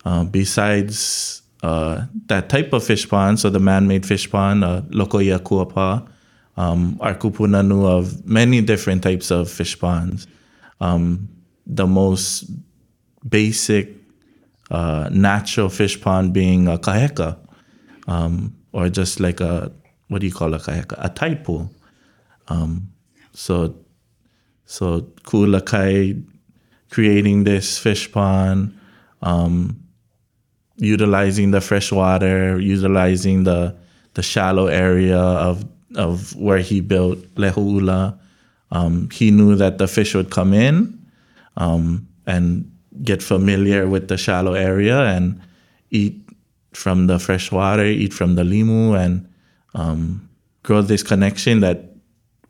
[0.07, 5.39] Uh, besides uh, that type of fish pond, so the man-made fish pond, uh, Lokoia
[5.39, 6.09] Kuapa,
[6.57, 10.27] um, our kupuna knew of many different types of fish ponds.
[10.81, 11.29] Um,
[11.67, 12.51] the most
[13.29, 13.97] basic
[14.71, 17.39] uh, natural fish pond being a kaheka,
[18.09, 19.73] um, or just like a,
[20.09, 20.95] what do you call a kaheka?
[20.99, 21.71] A tide pool.
[22.49, 22.91] Um,
[23.33, 23.75] so,
[24.65, 26.25] so Ku'ulakai
[26.91, 28.79] creating this fish pond,
[29.23, 29.83] um,
[30.81, 33.77] utilizing the fresh water, utilizing the
[34.15, 35.65] the shallow area of
[35.97, 38.19] of where he built Lehu'ula.
[38.73, 40.99] Um, he knew that the fish would come in
[41.57, 42.71] um, and
[43.03, 45.41] get familiar with the shallow area and
[45.91, 46.15] eat
[46.73, 49.27] from the fresh water, eat from the limu, and
[49.75, 50.29] um,
[50.63, 51.95] grow this connection that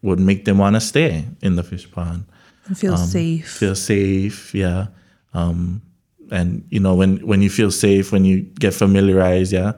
[0.02, 2.24] would make them want to stay in the fish pond
[2.66, 3.48] And feel Um, safe.
[3.58, 4.86] feel safe yeah
[5.34, 5.82] um
[6.30, 9.72] and you know when when you feel safe when you get familiarized yeah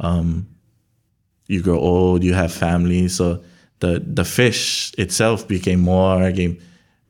[0.00, 0.46] um
[1.50, 3.08] you grow old you have family.
[3.08, 3.42] So
[3.80, 6.58] the the fish itself became more became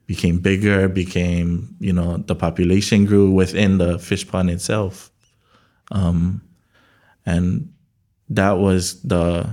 [0.07, 5.11] became bigger became you know the population grew within the fish pond itself.
[5.93, 6.41] Um
[7.27, 7.71] and
[8.31, 9.47] that was the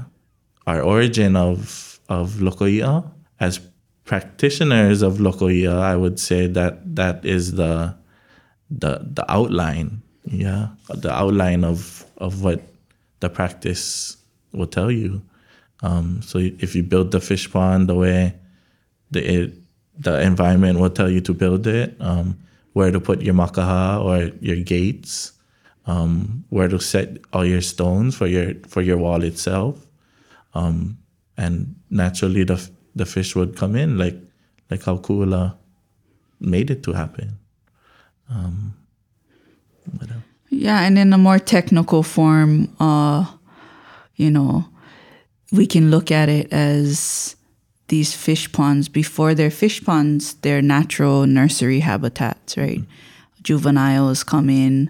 [0.66, 3.12] our origin of of Lokoia.
[3.40, 3.60] As
[4.06, 7.94] practitioners of lokoia, I would say that that is the
[8.70, 12.62] the the outline, yeah, the outline of of what
[13.20, 14.18] the practice
[14.52, 15.22] will tell you.
[15.84, 18.34] Um, so if you build the fish pond the way
[19.12, 19.54] the it,
[20.00, 22.38] the environment will tell you to build it, um,
[22.74, 25.34] where to put your makaha or your gates,
[25.86, 29.88] um, where to set all your stones for your for your wall itself,
[30.54, 30.98] um,
[31.38, 34.18] and naturally the the fish would come in like
[34.70, 35.56] like how Ku'ula
[36.40, 37.40] made it to happen.
[38.30, 38.74] Um?
[40.50, 43.26] Yeah, and in a more technical form, uh,
[44.16, 44.66] you know,
[45.52, 47.36] we can look at it as
[47.88, 48.90] these fish ponds.
[48.90, 52.82] Before they're fish ponds, they're natural nursery habitats, right?
[53.44, 54.90] Juveniles come in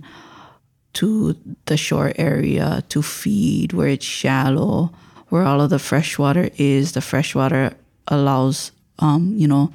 [0.94, 4.92] to the shore area to feed where it's shallow,
[5.30, 6.94] where all of the fresh water is.
[6.94, 7.74] The fresh water
[8.08, 9.72] allows, um, you know,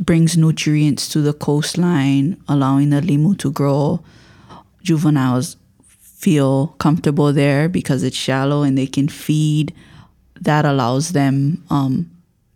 [0.00, 4.02] brings nutrients to the coastline, allowing the limu to grow.
[4.82, 9.74] Juveniles feel comfortable there because it's shallow and they can feed.
[10.40, 12.10] That allows them, um,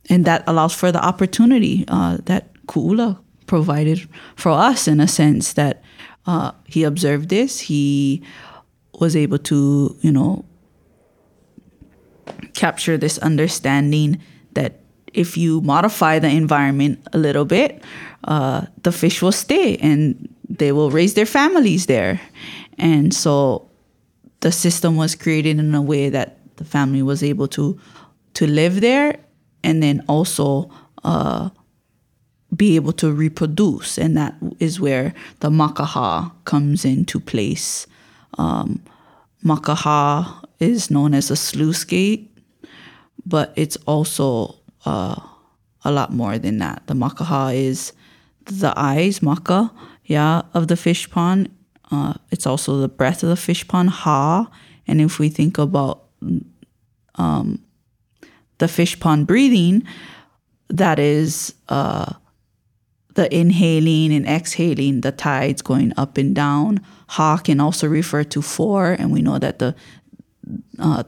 [0.09, 5.53] and that allows for the opportunity uh, that Ku'ula provided for us in a sense
[5.53, 5.83] that
[6.27, 7.61] uh, he observed this.
[7.61, 8.23] He
[8.99, 10.47] was able to, you know,
[12.55, 14.21] capture this understanding
[14.53, 14.81] that
[15.15, 17.83] if you modify the environment a little bit,
[18.25, 22.21] uh, the fish will stay and they will raise their families there.
[22.79, 23.71] And so
[24.41, 27.81] the system was created in a way that the family was able to
[28.35, 29.17] to live there
[29.63, 30.69] and then also
[31.05, 31.49] uh,
[32.55, 33.97] be able to reproduce.
[33.97, 37.87] And that is where the makaha comes into place.
[38.37, 38.83] Um,
[39.45, 42.37] makaha is known as a sluice gate,
[43.25, 45.17] but it's also uh,
[45.85, 46.83] a lot more than that.
[46.87, 47.93] The makaha is
[48.47, 49.71] the eyes, maka,
[50.05, 51.51] yeah, of the fish pond.
[51.91, 54.51] Uh, it's also the breath of the fish pond, ha.
[54.87, 56.05] And if we think about
[57.17, 57.63] um,
[58.59, 59.85] the fish pond breathing,
[60.69, 62.15] that is uh,
[63.15, 66.81] the inhaling and exhaling, the tides going up and down.
[67.09, 69.75] Ha can also refer to four, and we know that the
[70.79, 71.05] uh,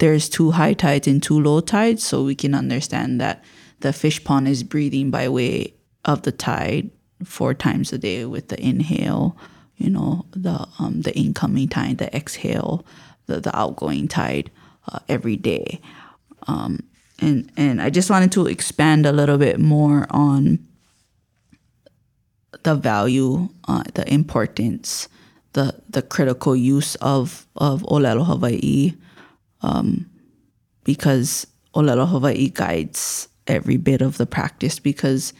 [0.00, 3.44] there's two high tides and two low tides, so we can understand that
[3.80, 6.90] the fish pond is breathing by way of the tide
[7.24, 9.36] four times a day with the inhale,
[9.76, 12.84] you know, the um, the incoming tide, the exhale,
[13.26, 14.50] the, the outgoing tide
[14.90, 15.80] uh, every day.
[16.48, 16.80] Um,
[17.20, 20.66] and and I just wanted to expand a little bit more on
[22.62, 25.08] the value, uh, the importance,
[25.52, 28.94] the the critical use of of Olelo Hawaii,
[29.62, 30.08] um,
[30.84, 34.78] because Olelo Hawaii guides every bit of the practice.
[34.78, 35.32] Because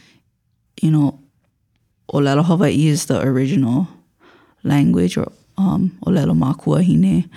[0.81, 1.19] you know,
[2.13, 3.87] Olelo Hawaii is the original
[4.63, 7.29] language, or um, Olelo Makuahine,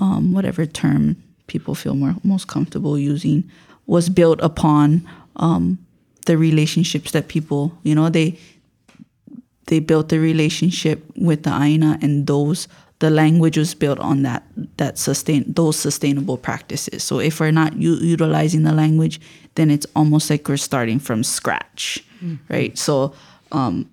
[0.00, 1.16] um, whatever term
[1.46, 3.50] people feel more most comfortable using,
[3.86, 5.78] was built upon um,
[6.26, 8.38] the relationships that people, you know, they
[9.66, 12.68] they built the relationship with the Aina, and those
[13.02, 14.44] the language was built on that
[14.76, 17.02] that sustain those sustainable practices.
[17.02, 19.20] So if we're not u- utilizing the language,
[19.56, 22.04] then it's almost like we're starting from scratch,
[22.48, 22.78] right?
[22.78, 23.12] So
[23.50, 23.90] um,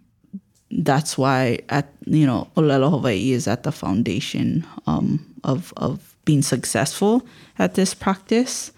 [0.69, 6.43] that's why at you know Olelo Hawaii is at the foundation um, of of being
[6.43, 7.26] successful
[7.58, 8.72] at this practice.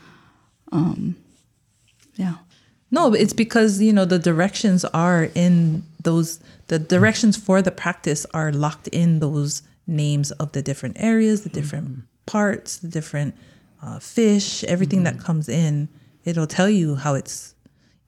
[0.71, 1.17] Um,
[2.15, 2.35] yeah.
[2.89, 6.39] No, it's because you know the directions are in those.
[6.67, 11.49] The directions for the practice are locked in those names of the different areas, the
[11.49, 13.35] different parts, the different
[13.81, 15.89] uh, fish, everything that comes in.
[16.23, 17.55] It'll tell you how it's.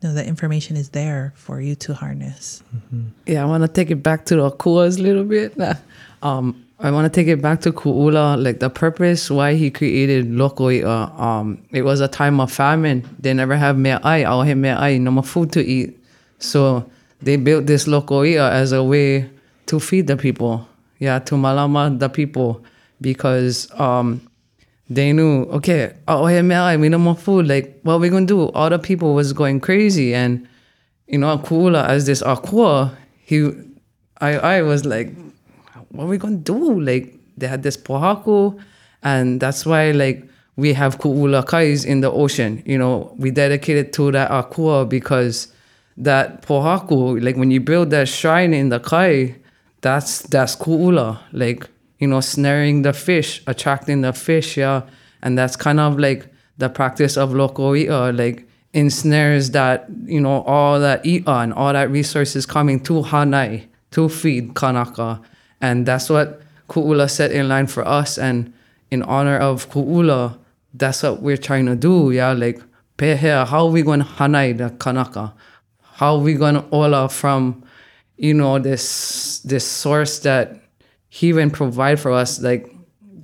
[0.02, 2.62] You know, the information is there for you to harness.
[3.26, 5.58] Yeah, I want to take it back to the Kuas a little bit.
[6.22, 10.28] Um, I want to take it back to Ku'ula, like the purpose why he created
[10.28, 11.18] Lokoi'a.
[11.18, 13.08] Um, it was a time of famine.
[13.20, 15.98] They never have me'ai, he me'ai, no more food to eat.
[16.40, 16.90] So
[17.22, 19.30] they built this Lokoi'a as a way
[19.68, 20.68] to feed the people.
[21.04, 22.64] Yeah, to malama the people.
[23.02, 24.22] Because um,
[24.90, 27.48] they knew, okay, oh, hey, me'ai, we no more food.
[27.48, 28.52] Like, what we going to do?
[28.54, 30.14] All the people was going crazy.
[30.14, 30.48] And,
[31.08, 32.96] you know, Ku'ula, as this Akua,
[33.26, 33.52] he,
[34.22, 35.14] I, I was like,
[35.94, 36.80] what we gonna do?
[36.82, 38.60] Like they had this pohaku,
[39.04, 42.62] and that's why like we have ku'ula kais in the ocean.
[42.66, 45.48] You know, we dedicated to that akua because
[45.98, 49.36] that pohaku, like when you build that shrine in the kai,
[49.84, 51.20] that's that's ku'ula.
[51.32, 51.70] Like
[52.00, 54.82] you know, snaring the fish, attracting the fish, yeah,
[55.22, 56.28] and that's kind of like
[56.58, 58.18] the practice of lokoi'a.
[58.18, 63.68] Like ensnares that you know all that i'a and all that resources coming to Hanai
[63.92, 65.22] to feed Kanaka,
[65.62, 68.18] and that's what Ku'ula set in line for us.
[68.18, 68.52] And
[68.90, 70.40] in honor of Ku'ula,
[70.74, 72.10] that's what we're trying to do.
[72.12, 72.60] Yeah, like
[72.98, 75.34] pehea, how are we going to Hanai the Kanaka?
[75.96, 77.63] How are we going to ola from,
[78.18, 80.62] you know, this this source that
[81.10, 82.70] he even provide for us, like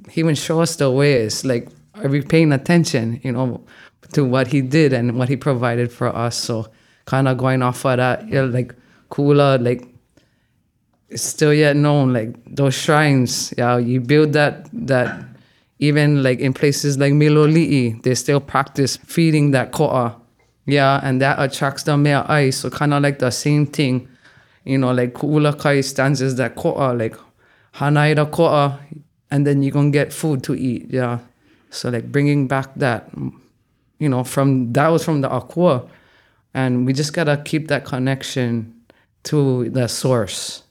[0.09, 1.45] he even show us the ways.
[1.45, 3.19] Like, are we paying attention?
[3.23, 3.65] You know,
[4.13, 6.35] to what he did and what he provided for us.
[6.37, 6.67] So
[7.05, 8.75] kind of going off of that, yeah, like
[9.09, 9.87] ku'ula like
[11.09, 15.25] it's still yet known, like those shrines, yeah, you build that that
[15.79, 20.15] even like in places like Miloli'i, they still practice feeding that ko'a.
[20.65, 22.51] Yeah, and that attracts the male ai.
[22.51, 24.07] So kind of like the same thing,
[24.69, 27.15] you know, like Ku'ula stanzas that ko'a, like
[27.75, 28.79] hanai the ko'a,
[29.31, 30.87] and then you're gonna get food to eat.
[30.89, 31.19] Yeah.
[31.69, 33.09] So like bringing back that
[33.99, 35.87] you know, from that was from the akua.
[36.53, 38.73] And we just gotta keep that connection
[39.23, 40.63] to the source.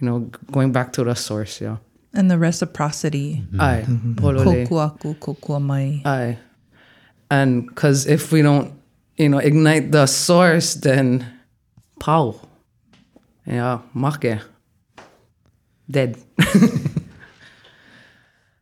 [0.00, 1.76] You know, going back to the source, yeah.
[2.14, 3.42] And the reciprocity.
[3.44, 3.60] Mm-hmm.
[3.60, 3.84] Aye.
[3.86, 4.14] Mm-hmm.
[4.14, 4.64] Polole.
[4.64, 5.54] Koku aku, koku.
[6.06, 6.38] Aye.
[7.30, 8.72] And because if we don't,
[9.16, 11.26] you know, ignite the source, then
[12.00, 12.40] pow.
[13.48, 14.40] Yeah, make.
[15.90, 16.16] Dead.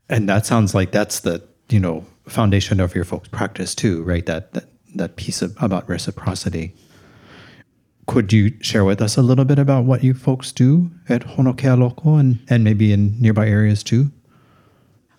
[0.08, 4.24] And that sounds like that's the, you know, foundation of your folks' practice too, right?
[4.26, 4.64] That that,
[4.94, 6.74] that piece of, about reciprocity.
[8.06, 11.76] Could you share with us a little bit about what you folks do at Honokea
[11.76, 14.12] Loko and, and maybe in nearby areas too?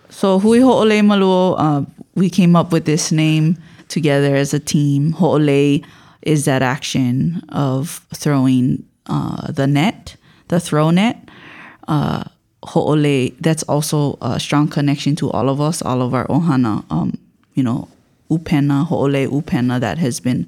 [0.09, 3.57] So Hui Ho'ole Maluo, uh, we came up with this name
[3.89, 5.11] together as a team.
[5.11, 5.83] Ho'ole
[6.21, 10.15] is that action of throwing uh, the net,
[10.47, 11.29] the throw net.
[11.87, 12.23] Uh,
[12.63, 16.83] Ho'ole, that's also a strong connection to all of us, all of our ohana.
[16.91, 17.17] Um,
[17.53, 17.87] you know,
[18.29, 20.47] upena, Ho'ole upena, that has been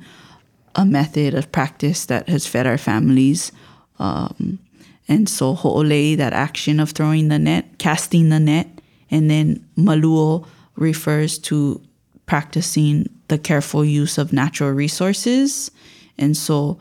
[0.75, 3.51] a method of practice that has fed our families.
[3.99, 4.59] Um,
[5.07, 8.67] and so ho'ole, that action of throwing the net, casting the net,
[9.09, 10.45] and then maluo
[10.75, 11.81] refers to
[12.27, 15.71] practicing the careful use of natural resources.
[16.17, 16.79] And so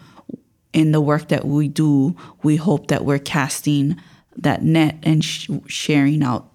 [0.72, 3.96] in the work that we do, we hope that we're casting
[4.36, 6.50] that net and sh- sharing out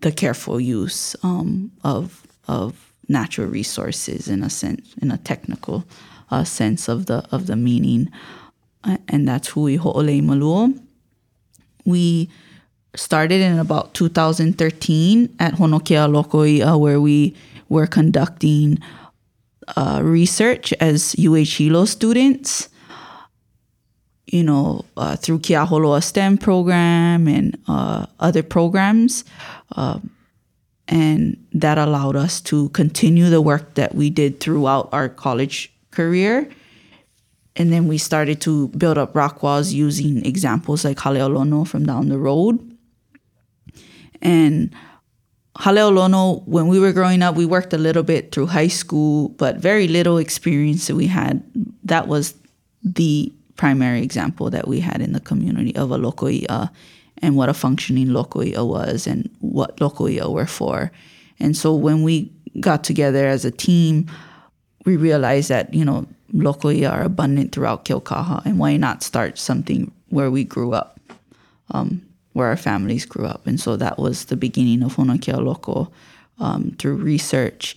[0.00, 5.84] the careful use um, of of natural resources in a sense, in a technical
[6.30, 8.08] uh, sense of the of the meaning,
[8.84, 10.78] uh, and that's hui ho'ole maluo.
[11.84, 12.30] We
[12.94, 17.34] started in about 2013 at Honokea Lokoi'a, where we
[17.68, 18.78] were conducting
[19.76, 22.68] uh, research as UH Hilo students
[24.30, 29.24] you know, uh, through Keaholoa STEM program and uh, other programs.
[29.72, 30.10] Um,
[30.86, 36.48] and that allowed us to continue the work that we did throughout our college career.
[37.56, 42.08] And then we started to build up rock walls using examples like Haleolono from down
[42.08, 42.58] the road.
[44.22, 44.72] And
[45.58, 49.56] Haleolono, when we were growing up, we worked a little bit through high school, but
[49.56, 51.42] very little experience that we had.
[51.82, 52.34] That was
[52.82, 56.70] the primary example that we had in the community of a lokoi'a
[57.18, 60.90] and what a functioning lokoi'a was and what lokoi'a were for.
[61.38, 64.10] And so when we got together as a team,
[64.86, 69.92] we realized that, you know, lokoi'a are abundant throughout Keaukaha, and why not start something
[70.08, 70.98] where we grew up,
[71.70, 72.00] um,
[72.32, 73.46] where our families grew up.
[73.46, 75.90] And so that was the beginning of Honokea Loko
[76.38, 77.76] um, through research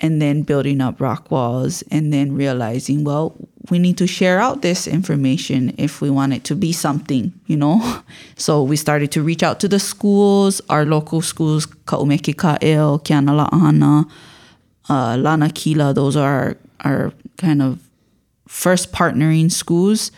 [0.00, 3.34] and then building up rock walls and then realizing, well,
[3.70, 7.56] we need to share out this information if we want it to be something, you
[7.56, 8.02] know?
[8.36, 13.02] So we started to reach out to the schools, our local schools, Ka 'Umeke Ka'eo,
[13.02, 14.08] Kiana La'ana,
[14.88, 17.80] uh, Lana Kila, those are our kind of
[18.46, 20.12] first partnering schools.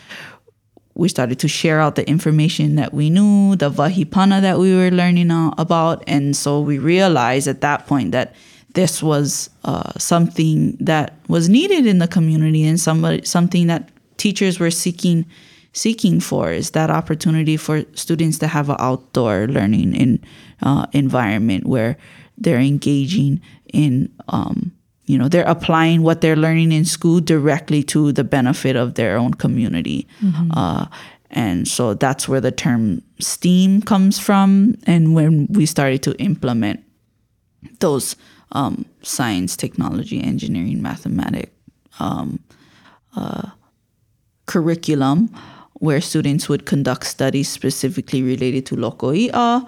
[0.95, 4.91] We started to share out the information that we knew, the Vahipana that we were
[4.91, 6.05] learning about.
[6.07, 8.35] And so we realized at that point that
[8.75, 14.61] this was uh, something that was needed in the community and somebody something that teachers
[14.61, 15.27] were seeking
[15.73, 20.21] seeking for is that opportunity for students to have an outdoor learning in,
[20.63, 21.97] uh, environment where
[22.37, 23.41] they're engaging
[23.73, 24.73] in um,
[25.07, 29.17] you know they're applying what they're learning in school directly to the benefit of their
[29.17, 30.51] own community mm-hmm.
[30.55, 30.87] uh,
[31.31, 36.83] and so that's where the term steam comes from and when we started to implement
[37.79, 38.17] those
[38.53, 41.53] um, science, technology, engineering, mathematics
[42.01, 42.41] um,
[43.17, 43.51] uh,
[44.47, 45.31] curriculum
[45.75, 49.67] where students would conduct studies specifically related to Lokoi'a.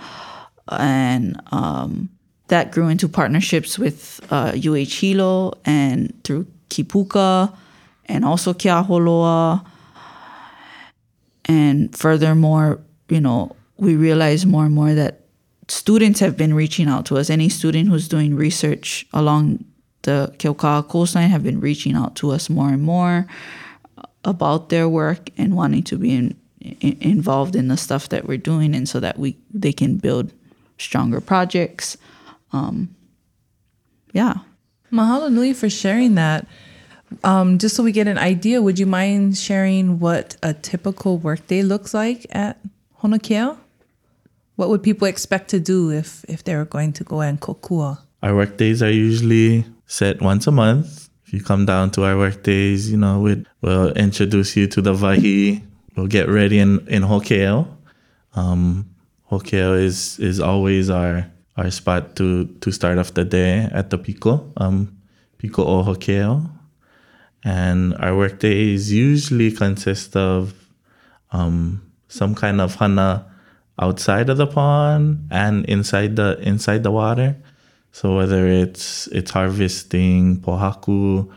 [0.69, 2.11] And um,
[2.49, 7.55] that grew into partnerships with uh, UH Hilo and through Kipuka
[8.07, 9.65] and also Keaholoa.
[11.47, 15.22] And furthermore, you know, we realize more and more that
[15.69, 17.31] students have been reaching out to us.
[17.31, 19.65] Any student who's doing research along
[20.03, 23.27] the Keaukaha coastline have been reaching out to us more and more
[24.25, 28.39] about their work and wanting to be in, in, involved in the stuff that we're
[28.39, 30.33] doing, and so that we they can build
[30.79, 31.97] stronger projects.
[32.53, 32.95] Um,
[34.13, 34.35] yeah.
[34.93, 36.47] Mahalo nui for sharing that.
[37.25, 41.63] Um, just so we get an idea, would you mind sharing what a typical workday
[41.63, 42.59] looks like at
[43.03, 43.59] Honokea?
[44.57, 47.99] What would people expect to do if if they were going to go and kokua?
[48.23, 51.11] Our work days are usually set once a month.
[51.27, 54.81] If you come down to our work days, you know, we'd, we'll introduce you to
[54.81, 55.63] the vahi.
[55.97, 57.67] We'll get ready in, in Hokeo.
[58.35, 58.89] Um,
[59.31, 61.27] is, is always our,
[61.57, 64.97] our spot to, to start off the day at the Pico, um,
[65.39, 66.51] Pico o Hokeo.
[67.45, 70.55] And our work days usually consist of
[71.33, 73.32] um, some kind of hana
[73.83, 77.37] outside of the pond and inside the inside the water.
[77.91, 81.29] So whether it's it's harvesting pohaku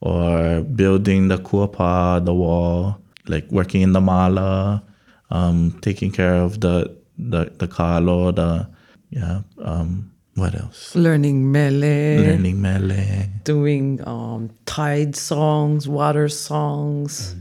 [0.00, 4.82] or building the kuapa, the wall, like working in the mala,
[5.30, 6.76] um, taking care of the
[7.16, 8.68] the the kalo, the
[9.10, 10.94] yeah, um, what else?
[10.94, 12.20] Learning mele.
[12.20, 13.30] Learning mele.
[13.44, 17.36] Doing um, tide songs, water songs,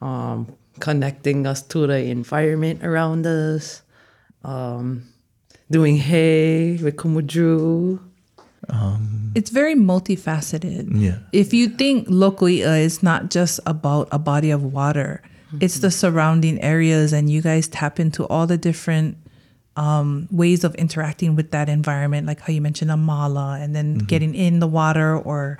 [0.00, 3.82] um, connecting us to the environment around us.
[4.48, 5.04] Um,
[5.70, 8.00] doing hay with kumudru.
[9.34, 10.88] It's very multifaceted.
[10.90, 11.18] Yeah.
[11.32, 15.22] If you think Lokoi'a is not just about a body of water,
[15.60, 19.16] it's the surrounding areas, and you guys tap into all the different
[19.76, 23.98] um, ways of interacting with that environment, like how you mentioned a mala, and then
[23.98, 25.58] getting in the water, or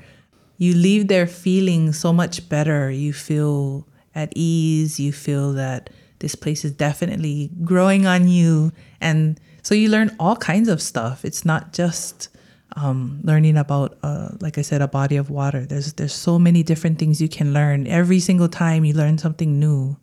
[0.59, 2.91] you leave there feeling so much better.
[2.91, 4.99] You feel at ease.
[4.99, 5.89] You feel that
[6.19, 11.25] this place is definitely growing on you, and so you learn all kinds of stuff.
[11.25, 12.29] It's not just
[12.77, 15.64] um, learning about, uh, like I said, a body of water.
[15.66, 17.87] There's there's so many different things you can learn.
[17.87, 19.97] Every single time you learn something new.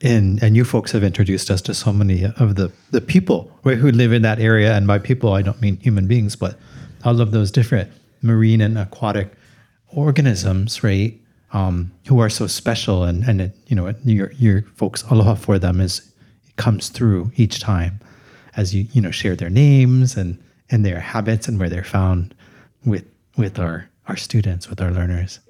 [0.00, 3.78] and and you folks have introduced us to so many of the the people right,
[3.78, 6.58] who live in that area and by people i don't mean human beings but
[7.04, 7.90] all of those different
[8.22, 9.32] marine and aquatic
[9.88, 11.18] organisms right
[11.52, 15.58] um, who are so special and and it, you know your your folks aloha for
[15.58, 16.12] them is
[16.46, 18.00] it comes through each time
[18.56, 20.38] as you you know share their names and
[20.70, 22.34] and their habits and where they're found
[22.84, 23.04] with
[23.36, 25.40] with our our students with our learners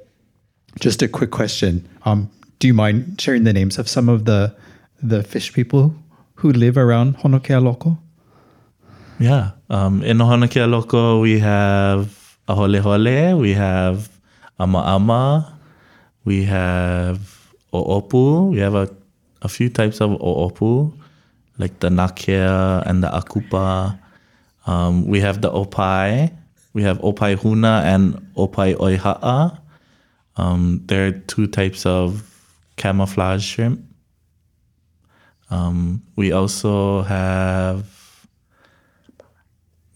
[0.81, 1.89] just a quick question.
[2.05, 4.55] Um, do you mind sharing the names of some of the
[5.03, 5.95] the fish people
[6.35, 7.99] who live around Honokea Loko?
[9.19, 9.53] Yeah.
[9.71, 14.09] Um, in Honokea Loko, we have Ahole Hole, we have
[14.59, 15.58] Ama Ama,
[16.29, 17.21] we have
[17.73, 18.51] Oopu.
[18.51, 18.95] We have a,
[19.41, 20.93] a few types of Oopu,
[21.57, 23.99] like the Nakea and the Akupa.
[24.67, 26.31] Um, we have the Opai.
[26.75, 29.59] We have Opai Huna and Opai Oiha'a.
[30.37, 32.29] Um, there are two types of
[32.77, 33.81] camouflage shrimp.
[35.49, 37.87] Um, we also have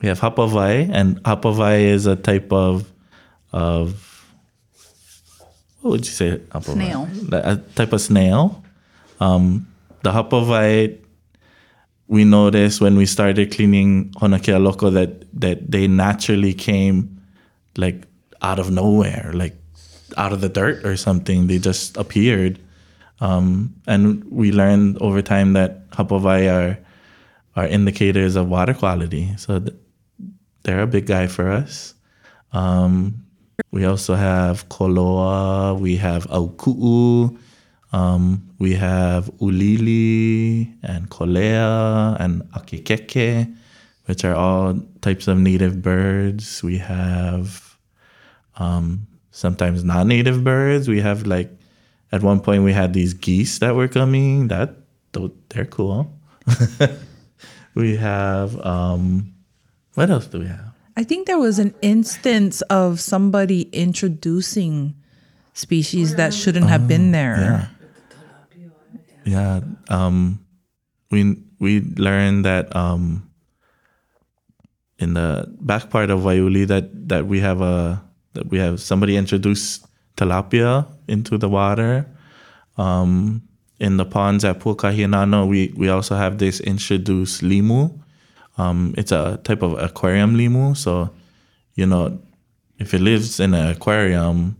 [0.01, 2.91] we have hapavai, and hapavai is a type of
[3.53, 4.12] of
[5.83, 6.39] what would you say?
[6.51, 6.72] Hapavai?
[6.72, 7.09] Snail.
[7.33, 8.64] A type of snail.
[9.20, 9.68] Um,
[10.03, 10.99] the hapavai
[12.09, 17.20] we noticed when we started cleaning Honokea Loko that that they naturally came
[17.76, 18.07] like
[18.43, 19.57] out of nowhere, like
[20.16, 21.47] out of the dirt or something.
[21.47, 22.59] They just appeared.
[23.20, 26.78] Um, and we learned over time that hapavai are
[27.57, 29.35] are indicators of water quality.
[29.37, 29.76] So th-
[30.64, 31.95] they're a big guy for us.
[32.53, 33.24] Um,
[33.73, 35.79] we also have koloa.
[35.81, 37.37] We have auku'u.
[37.93, 43.55] Um, we have ulili and kolea and akekeke,
[44.05, 46.62] which are all types of native birds.
[46.62, 47.77] We have
[48.59, 50.87] um, sometimes non-native birds.
[50.87, 51.51] We have like
[52.12, 54.49] at one point we had these geese that were coming.
[54.49, 54.77] That
[55.49, 56.12] they're cool.
[57.75, 59.33] we have um,
[59.95, 60.72] what else do we have?
[60.97, 64.95] I think there was an instance of somebody introducing
[65.55, 67.70] species that shouldn't have been there.
[69.24, 69.61] Yeah.
[69.88, 70.45] Um,
[71.11, 73.30] we we learned that um,
[74.99, 78.03] in the back part of Waiuli that that we have a
[78.34, 79.86] that we have somebody introduced
[80.16, 82.07] tilapia into the water.
[82.76, 83.43] Um,
[83.78, 88.02] in the ponds at Pukahinano, we we also have this introduced limu.
[88.59, 90.77] Um, it's a type of aquarium limu.
[90.77, 91.11] So,
[91.75, 92.21] you know,
[92.79, 94.57] if it lives in an aquarium,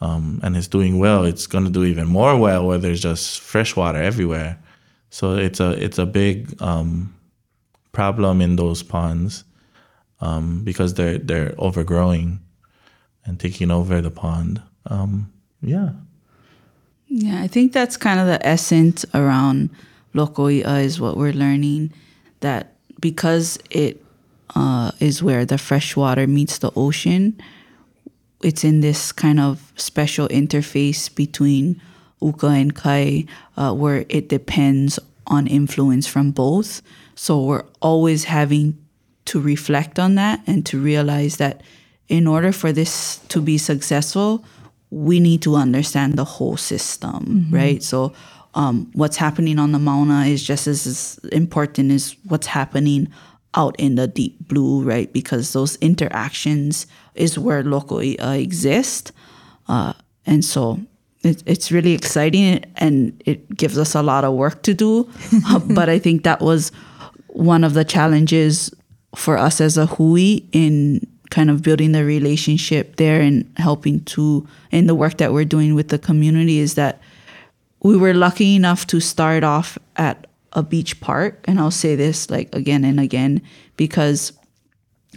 [0.00, 3.40] um, and it's doing well, it's going to do even more well where there's just
[3.40, 4.58] fresh water everywhere.
[5.10, 7.14] So it's a it's a big um,
[7.92, 9.44] problem in those ponds
[10.20, 12.40] um, because they're they're overgrowing
[13.24, 14.60] and taking over the pond.
[14.86, 15.90] Um, yeah.
[17.06, 19.70] Yeah, I think that's kind of the essence around
[20.14, 21.92] Lokoi'a is what we're learning
[22.40, 22.73] that
[23.04, 24.02] because it
[24.54, 27.38] uh, is where the fresh water meets the ocean,
[28.42, 31.82] it's in this kind of special interface between
[32.22, 33.26] Uka and Kai
[33.58, 36.80] uh, where it depends on influence from both.
[37.14, 38.78] So we're always having
[39.26, 41.60] to reflect on that and to realize that
[42.08, 44.46] in order for this to be successful,
[44.88, 47.82] we need to understand the whole system, right?
[47.82, 48.14] So,
[48.54, 53.08] um, what's happening on the Mauna is just as, as important as what's happening
[53.54, 55.12] out in the deep blue, right?
[55.12, 59.12] Because those interactions is where Lokoi'a exist.
[59.68, 59.92] Uh,
[60.26, 60.80] and so
[61.22, 65.08] it, it's really exciting and it gives us a lot of work to do.
[65.46, 66.72] Uh, but I think that was
[67.28, 68.72] one of the challenges
[69.14, 74.46] for us as a hui in kind of building the relationship there and helping to
[74.70, 77.00] in the work that we're doing with the community is that
[77.84, 82.30] we were lucky enough to start off at a beach park and I'll say this
[82.30, 83.42] like again and again
[83.76, 84.32] because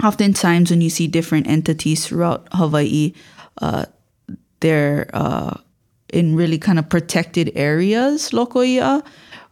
[0.03, 3.13] oftentimes when you see different entities throughout Hawaii
[3.59, 3.85] uh,
[4.59, 5.57] they're uh,
[6.13, 9.03] in really kind of protected areas Lokoi'a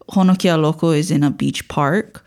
[0.09, 2.23] Honokea Loko is in a beach park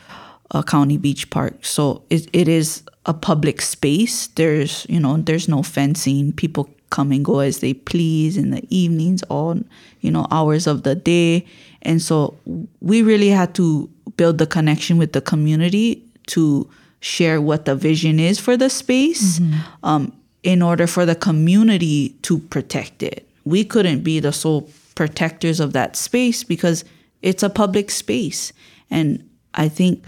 [0.50, 1.64] a county beach park.
[1.64, 4.28] So it, it is a public space.
[4.28, 6.32] There's, you know, there's no fencing.
[6.32, 9.58] People come and go as they please in the evenings, all,
[10.00, 11.44] you know, hours of the day.
[11.82, 12.36] And so
[12.80, 16.68] we really had to build the connection with the community to
[17.00, 19.40] share what the vision is for the space
[19.82, 20.12] um,
[20.42, 23.28] in order for the community to protect it.
[23.44, 26.84] We couldn't be the sole protectors of that space because
[27.22, 28.52] it's a public space.
[28.90, 30.04] And I think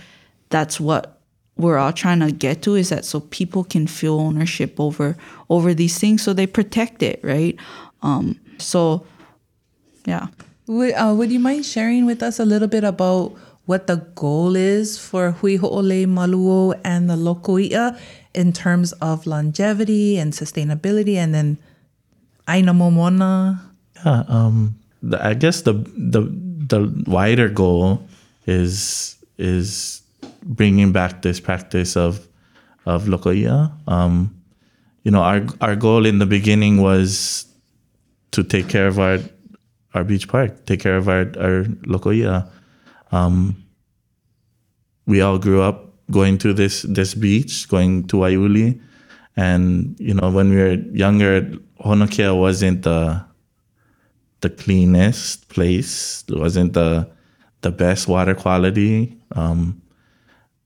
[0.49, 1.20] that's what
[1.61, 5.17] we're all trying to get to is that so people can feel ownership over
[5.49, 7.57] over these things so they protect it right
[8.03, 9.05] um so
[10.07, 10.29] yeah
[10.67, 13.35] Would, uh, would you mind sharing with us a little bit about
[13.67, 17.99] what the goal is for Hui Ho'ole Maluo and the Lokoi'a
[18.35, 21.59] in terms of longevity and sustainability and then
[22.49, 23.61] Aina Momona?
[24.05, 26.23] Yeah, um, the, I guess the the
[26.71, 28.03] the wider goal
[28.47, 30.03] is is
[30.43, 32.27] bringing back this practice of
[32.87, 33.73] of lokoia.
[33.87, 34.35] Um,
[35.05, 37.47] you know, our our goal in the beginning was
[38.33, 39.19] to take care of our
[39.95, 42.49] our beach park, take care of our our lokoia.
[43.13, 43.57] Um,
[45.07, 48.81] we all grew up going to this this beach, going to Waiuli,
[49.37, 51.43] and you know, when we were younger,
[51.81, 53.25] Honokea wasn't the
[54.41, 56.25] the cleanest place.
[56.29, 57.09] It wasn't the
[57.63, 59.17] the best water quality.
[59.33, 59.83] Um,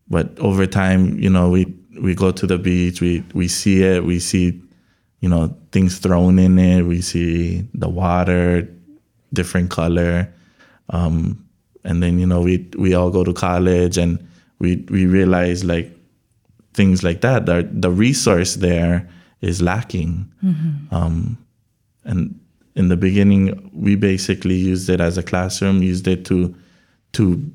[0.08, 4.04] but over time, you know, we we go to the beach, we we see it,
[4.04, 4.60] we see,
[5.20, 8.68] you know, things thrown in it, we see the water,
[9.32, 10.32] different color,
[10.90, 11.44] um,
[11.84, 14.18] and then you know we we all go to college and
[14.58, 15.90] we we realize like
[16.74, 17.46] things like that.
[17.46, 19.08] The the resource there
[19.40, 20.30] is lacking,
[20.90, 21.38] um,
[22.04, 22.38] and
[22.76, 26.54] in the beginning we basically used it as a classroom, used it to
[27.12, 27.50] to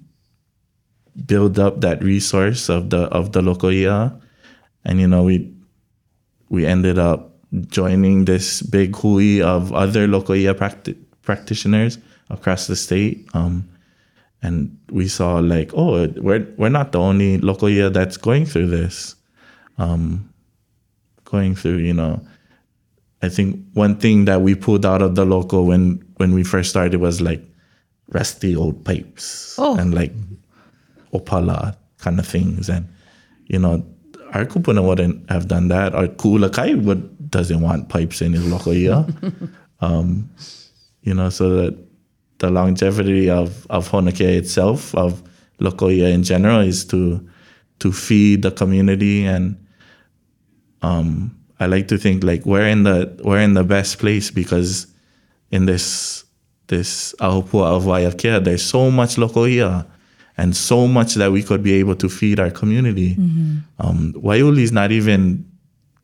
[1.25, 4.19] build up that resource of the of the lokoia
[4.85, 5.51] and you know we
[6.49, 7.31] we ended up
[7.67, 11.97] joining this big hui of other lokoia practi- practitioners
[12.29, 13.27] across the state.
[13.33, 13.67] Um,
[14.41, 19.15] and we saw like oh we're we're not the only lokoia that's going through this.
[19.77, 20.29] Um,
[21.25, 22.21] going through you know
[23.21, 26.69] I think one thing that we pulled out of the local when when we first
[26.69, 27.43] started was like
[28.09, 29.75] rusty old pipes Oh.
[29.77, 30.13] and like
[31.13, 32.69] opala kind of things.
[32.69, 32.87] And,
[33.45, 33.85] you know,
[34.33, 35.93] our kupuna wouldn't have done that.
[35.95, 39.05] Our kuulakai would doesn't want pipes in his lokoia.
[39.81, 40.29] um,
[41.01, 41.77] you know, so that
[42.39, 45.23] the longevity of, of Honokea itself, of
[45.59, 47.27] lokoia in general, is to
[47.79, 49.55] to feed the community and
[50.81, 54.87] um, I like to think like we're in the we're in the best place because
[55.51, 56.23] in this
[56.67, 59.85] this Ahupua'a of Waiakea, there's so much lokoia
[60.39, 63.15] and so much that we could be able to feed our community.
[63.77, 65.45] Um, Waiuli is not even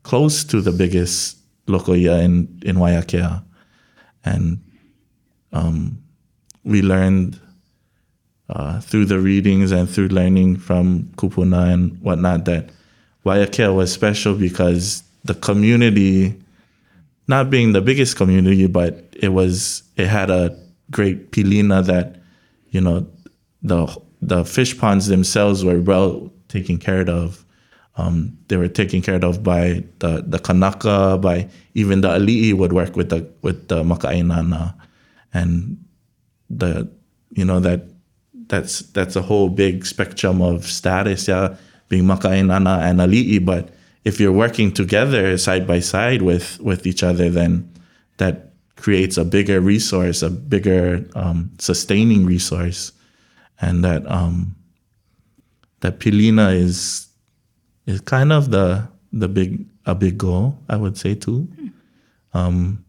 [0.02, 3.42] close to the biggest lokoia in in Waiakea,
[4.24, 4.60] and
[5.52, 5.98] um,
[6.64, 7.40] we learned
[8.50, 12.68] uh, through the readings and through learning from Kupuna and whatnot that
[13.24, 16.38] Waiakea was special because the community
[17.26, 20.54] not being the biggest community, but it was it had a
[20.90, 22.20] great pilina that
[22.70, 23.06] you know
[23.62, 23.86] the
[24.26, 27.44] the fish ponds themselves were well taken care of.
[27.96, 32.72] Um, they were taken care of by the the Kanaka, by even the Ali'i would
[32.72, 34.74] work with the with the Maka'inana,
[35.32, 35.78] and
[36.50, 36.90] the
[37.30, 37.88] you know that
[38.48, 41.56] that's that's a whole big spectrum of status, yeah,
[41.88, 43.70] being Maka'inana and Ali'i, but
[44.04, 47.68] if you're working together side by side with with each other, then
[48.18, 52.92] that creates a bigger resource, a bigger um, sustaining resource,
[53.60, 54.54] and that um,
[55.80, 57.08] that Pilina is
[57.86, 61.48] is kind of the the big a big goal, I would say too.
[62.34, 62.84] Um,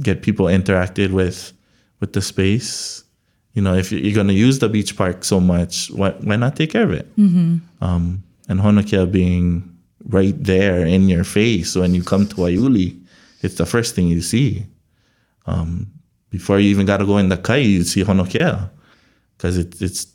[0.00, 1.52] get people interacted with
[2.00, 3.04] with the space.
[3.54, 6.54] You know, if you're going to use the beach park so much, why, why not
[6.54, 7.08] take care of it?
[7.80, 12.98] Um, and Honokea being right there in your face when you come to Waiuli,
[13.42, 14.66] it's the first thing you see.
[15.46, 15.90] Um,
[16.30, 18.70] before you even got to go in the kai, you see Honokea
[19.40, 20.06] because it, it's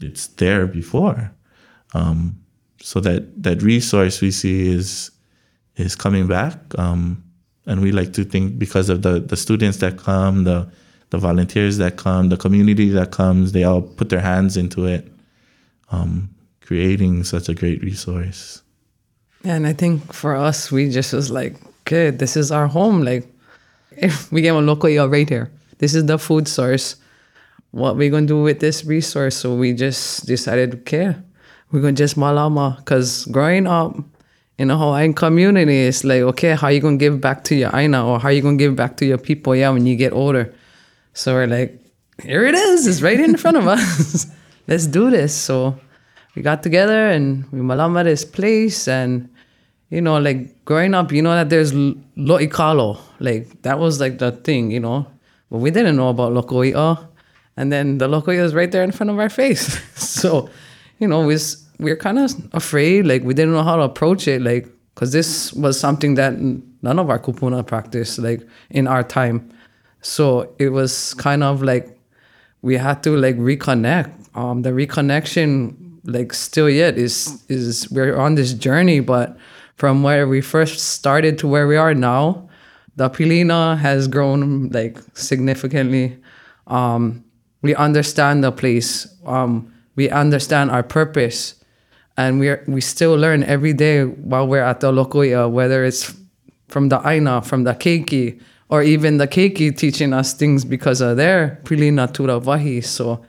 [0.00, 1.32] it's there before.
[1.94, 2.40] Um,
[2.80, 5.12] so that that resource we see is
[5.76, 7.22] is coming back, um,
[7.66, 10.68] and we like to think because of the the students that come, the
[11.10, 15.06] the volunteers that come, the community that comes, they all put their hands into it,
[15.90, 16.28] um,
[16.60, 18.62] creating such a great resource.
[19.44, 23.02] And I think for us, we just was like, okay, this is our home.
[23.02, 23.24] Like,
[23.92, 26.96] if we get a local y'all right here, this is the food source.
[27.70, 29.36] What we gonna do with this resource?
[29.36, 31.14] So we just decided, okay,
[31.70, 32.84] we're gonna just malama.
[32.84, 33.96] Cause growing up
[34.58, 38.06] in a Hawaiian community, it's like, okay, how you gonna give back to your aina
[38.06, 39.54] or how you gonna give back to your people?
[39.54, 40.54] Yeah, when you get older.
[41.12, 41.80] So we're like,
[42.22, 42.86] here it is.
[42.86, 44.26] It's right in front of us.
[44.66, 45.34] Let's do this.
[45.34, 45.78] So
[46.38, 49.28] we got together and we malama this place and
[49.90, 54.30] you know like growing up you know that there's lo'ikalo like that was like the
[54.30, 55.04] thing you know
[55.50, 57.07] but we didn't know about lokoi'a
[57.58, 60.48] and then the lokoi'a is right there in front of our face so
[60.98, 61.36] you know we
[61.80, 65.52] were kind of afraid like we didn't know how to approach it like because this
[65.52, 66.32] was something that
[66.86, 68.40] none of our kupuna practiced like
[68.70, 69.50] in our time
[70.00, 71.98] so it was kind of like
[72.62, 74.12] we had to like reconnect.
[74.36, 79.36] Um, the reconnection, like still yet, is is we're on this journey, but
[79.76, 82.48] from where we first started to where we are now,
[82.96, 86.18] the Pilina has grown like significantly.
[86.66, 87.24] Um,
[87.62, 89.06] we understand the place.
[89.26, 91.54] Um, we understand our purpose,
[92.16, 96.14] and we are, we still learn every day while we're at the Lokoi'a, whether it's
[96.68, 101.16] from the Aina, from the Keiki, or even the Keiki teaching us things because of
[101.16, 102.84] their Pilina Tura Vahi.
[102.84, 103.24] So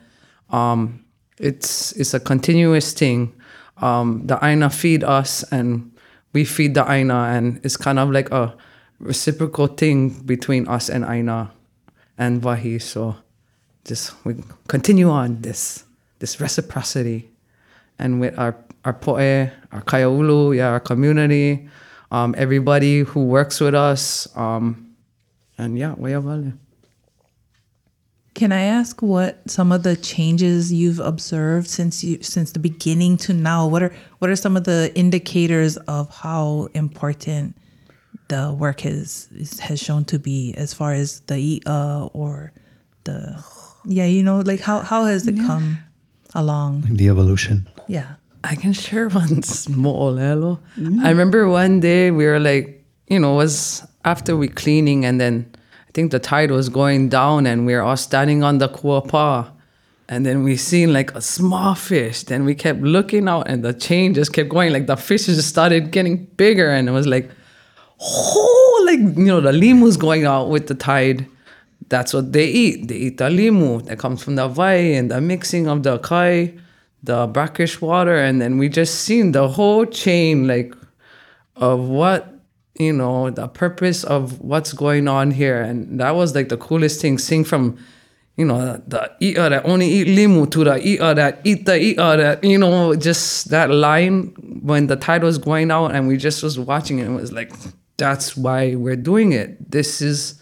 [0.50, 1.04] um,
[1.38, 3.34] it's it's a continuous thing.
[3.78, 5.92] Um, the Aina feed us and
[6.34, 8.56] we feed the Aina, and it's kind of like a
[9.00, 11.52] reciprocal thing between us and Aina
[12.18, 12.82] and Vahi.
[12.82, 13.16] So
[13.90, 14.36] just we
[14.68, 15.84] continue on this
[16.20, 17.30] this reciprocity
[17.98, 21.68] and with our our poe, our kaiaulu, yeah, our community,
[22.12, 24.96] um, everybody who works with us, um,
[25.58, 26.54] and yeah, Waya Vale.
[28.36, 33.18] Can I ask what some of the changes you've observed since you since the beginning
[33.18, 33.68] to now?
[33.68, 37.58] What are what are some of the indicators of how important
[38.30, 39.28] the work has
[39.60, 42.54] has shown to be as far as the i'a or
[43.04, 43.44] the
[43.86, 45.80] yeah, you know, like how how has it come
[46.36, 46.86] along?
[46.90, 47.68] The evolution.
[47.88, 48.16] Yeah.
[48.44, 50.60] I can share one small hello.
[50.78, 51.04] Mm.
[51.04, 55.20] I remember one day we were like, you know, it was after we cleaning and
[55.20, 55.52] then
[55.88, 59.52] I think the tide was going down and we were all standing on the kuapa.
[60.08, 62.24] And then we seen like a small fish.
[62.24, 64.74] Then we kept looking out and the chain just kept going.
[64.74, 67.30] Like the fish just started getting bigger and it was like,
[68.02, 71.28] oh, like, you know, the limu was going out with the tide.
[71.90, 72.88] That's what they eat.
[72.88, 76.54] They eat the limu that comes from the vai and the mixing of the kai,
[77.04, 78.16] the brackish water.
[78.16, 80.74] And then we just seen the whole chain like
[81.56, 82.40] of what
[82.80, 87.02] you know the purpose of what's going on here and that was like the coolest
[87.02, 87.78] thing seeing from
[88.38, 92.18] you know the i'a that only eat limu to the i'a that eat the i'a
[92.18, 94.34] that you know just that line
[94.64, 97.52] when the tide was going out and we just was watching it and was like
[97.98, 100.39] that's why we're doing it this is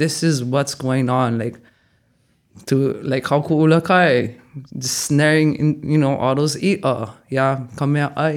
[0.00, 1.58] this is what's going on like
[2.66, 2.76] to
[3.14, 4.34] like how ku'ula kai
[4.84, 6.96] just snaring in you know all those i'a
[7.28, 8.32] yeah come here I.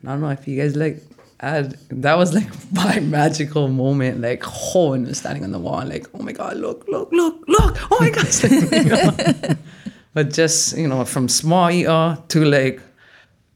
[0.00, 1.02] And I don't know if you guys like
[1.40, 4.42] that was like my magical moment, like
[4.74, 7.98] oh, and standing on the wall, like oh my god, look, look, look, look, oh
[8.00, 8.10] my
[8.82, 9.56] know?
[10.14, 12.80] but just you know, from small ER to like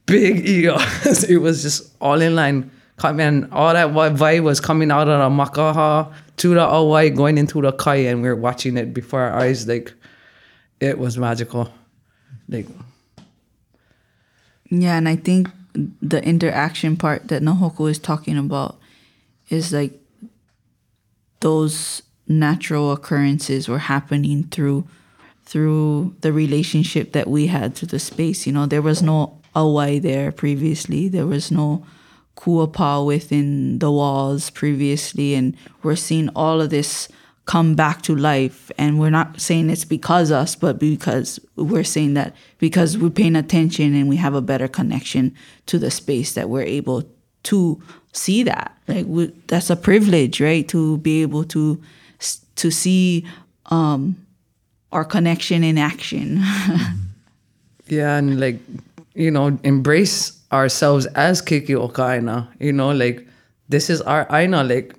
[0.05, 0.77] big ER,
[1.29, 5.43] it was just all in line coming, all that vibe was coming out of the
[5.43, 9.39] makaha to the Hawaii, going into the kai, and we were watching it before our
[9.39, 9.67] eyes.
[9.67, 9.93] Like,
[10.79, 11.71] it was magical.
[12.49, 12.67] Like,
[14.69, 18.79] Yeah, and I think the interaction part that Nahoku is talking about
[19.49, 19.99] is like
[21.39, 24.87] those natural occurrences were happening through
[25.45, 28.47] through the relationship that we had to the space.
[28.47, 31.09] You know, there was no awai there previously.
[31.09, 31.85] There was no
[32.35, 37.07] kuapa within the walls previously, and we're seeing all of this
[37.45, 38.71] come back to life.
[38.77, 43.35] And we're not saying it's because us, but because we're saying that because we're paying
[43.35, 47.03] attention and we have a better connection to the space that we're able
[47.43, 47.81] to
[48.13, 48.77] see that.
[48.87, 50.67] Like we, that's a privilege, right?
[50.69, 51.81] To be able to
[52.55, 53.25] to see
[53.67, 54.15] um,
[54.91, 56.37] our connection in action.
[57.87, 58.59] yeah, and like,
[59.15, 62.47] you know, embrace ourselves as Kiki Okaina.
[62.59, 63.27] You know, like,
[63.69, 64.63] this is our Aina.
[64.63, 64.95] Like,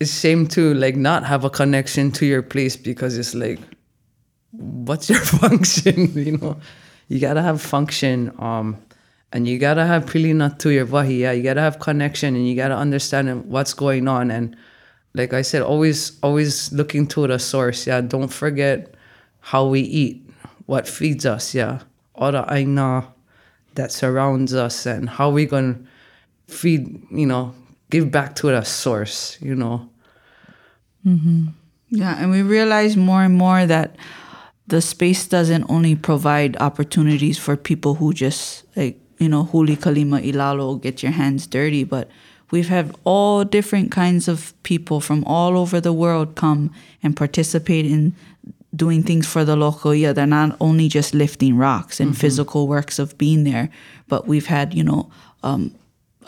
[0.00, 3.58] it's shame to like not have a connection to your place because it's like,
[4.52, 6.12] what's your function?
[6.14, 6.60] you know,
[7.08, 8.32] you gotta have function.
[8.38, 8.76] Um,
[9.32, 11.18] and you gotta have pilina to your vahi.
[11.18, 14.30] Yeah, you gotta have connection, and you gotta understand what's going on.
[14.30, 14.56] And
[15.14, 17.86] like I said, always, always looking to the source.
[17.86, 18.94] Yeah, don't forget
[19.40, 20.30] how we eat,
[20.66, 21.54] what feeds us.
[21.54, 21.80] Yeah,
[22.14, 23.12] all the aina
[23.78, 25.78] that surrounds us, and how we gonna
[26.46, 27.00] feed.
[27.10, 27.54] You know,
[27.88, 29.38] give back to the source.
[29.40, 29.88] You know.
[31.06, 31.54] Mm-hmm.
[31.90, 33.96] Yeah, and we realize more and more that
[34.66, 40.20] the space doesn't only provide opportunities for people who just like you know huli kalima
[40.20, 42.10] ilalo get your hands dirty, but
[42.50, 46.70] we've had all different kinds of people from all over the world come
[47.02, 48.14] and participate in
[48.78, 52.98] doing things for the local yeah they're not only just lifting rocks and physical works
[52.98, 53.68] of being there
[54.08, 55.10] but we've had you know
[55.42, 55.74] um,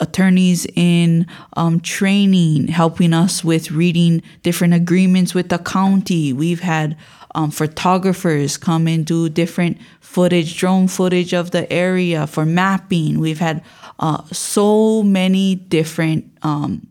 [0.01, 6.33] attorneys in um, training, helping us with reading different agreements with the county.
[6.33, 6.97] We've had
[7.35, 13.21] um, photographers come and do different footage, drone footage of the area for mapping.
[13.21, 13.63] We've had
[14.01, 16.87] uh, so many different um,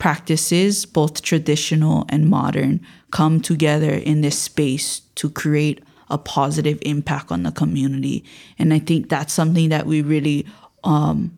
[0.00, 2.80] practices, both traditional and modern,
[3.12, 8.24] come together in this space to create a positive impact on the community.
[8.58, 10.44] And I think that's something that we really
[10.82, 11.36] um,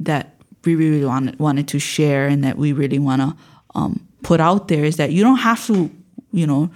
[0.00, 3.36] that we really wanted wanted to share and that we really want to
[3.76, 5.90] um, put out there is that you don't have to,
[6.32, 6.70] you know,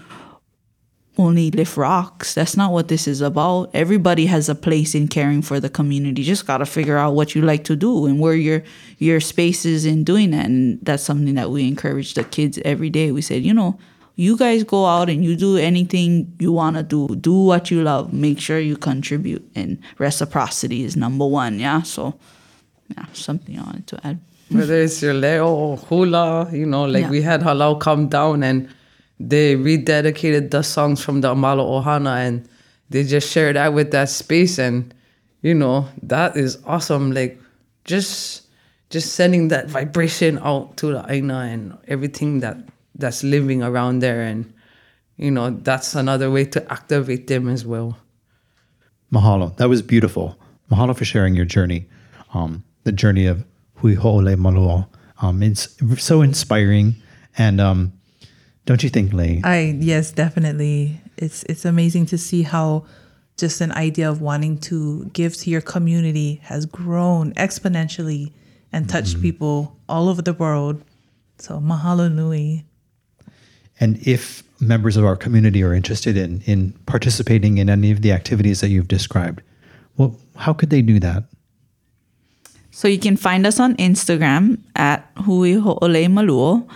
[1.20, 2.34] only lift rocks.
[2.34, 3.70] That's not what this is about.
[3.74, 6.22] Everybody has a place in caring for the community.
[6.22, 8.62] Just got to figure out what you like to do and where your
[8.98, 10.46] your space is in doing that.
[10.46, 13.12] And that's something that we encourage the kids every day.
[13.12, 13.78] We said, you know,
[14.16, 17.08] you guys go out and you do anything you want to do.
[17.16, 18.12] Do what you love.
[18.12, 19.44] Make sure you contribute.
[19.54, 21.58] And reciprocity is number one.
[21.58, 21.82] Yeah.
[21.82, 22.18] So,
[22.96, 24.18] yeah, something I wanted to add.
[24.50, 27.10] whether it's your leo or hula, you know, like Yeah.
[27.10, 28.68] we had Halau come down and
[29.20, 32.48] they rededicated the songs from the Amalo Ohana and
[32.88, 34.94] they just shared that with that space and
[35.42, 37.12] you know, that is awesome.
[37.12, 37.40] Like
[37.84, 38.46] just
[38.88, 42.56] just sending that vibration out to the Aina and everything that
[42.94, 44.52] that's living around there and
[45.16, 47.98] you know, that's another way to activate them as well.
[49.12, 49.54] Mahalo.
[49.58, 50.38] That was beautiful.
[50.70, 51.86] Mahalo for sharing your journey,
[52.32, 53.44] um, the journey of
[53.74, 54.88] Hui Ho'ole Maluo.
[55.20, 56.94] Um, it's so inspiring.
[57.36, 57.92] And um,
[58.66, 59.40] don't you think, Lei?
[59.44, 61.00] I yes, definitely.
[61.16, 62.84] It's it's amazing to see how
[63.36, 68.32] just an idea of wanting to give to your community has grown exponentially
[68.72, 69.22] and touched mm-hmm.
[69.22, 70.82] people all over the world.
[71.38, 72.64] So mahalo nui.
[73.80, 78.12] And if members of our community are interested in, in participating in any of the
[78.12, 79.40] activities that you've described,
[79.96, 81.24] well, how could they do that?
[82.70, 86.68] So you can find us on Instagram at Hui Ho'ole Maluo,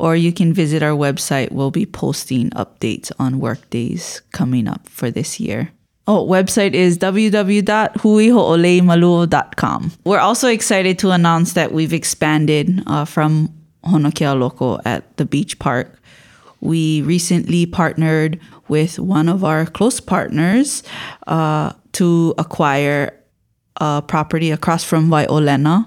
[0.00, 1.52] or you can visit our website.
[1.52, 5.72] We'll be posting updates on work days coming up for this year.
[6.08, 9.92] Oh, website is www.huiho'olemaluo.com.
[10.04, 13.52] We're also excited to announce that we've expanded uh, from
[13.84, 16.00] Honokea Loko at the beach park.
[16.60, 20.82] We recently partnered with one of our close partners
[21.26, 23.14] uh, to acquire
[23.76, 25.86] a property across from Waiolena,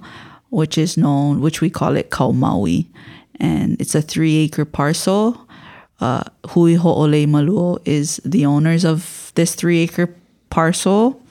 [0.49, 2.88] which is known, which we call it Kaumaui.
[3.40, 5.48] And it's a three acre parcel.
[6.00, 10.14] Uh, Hui Ho'ole Maluo is the owners of this three acre
[10.50, 11.22] parcel.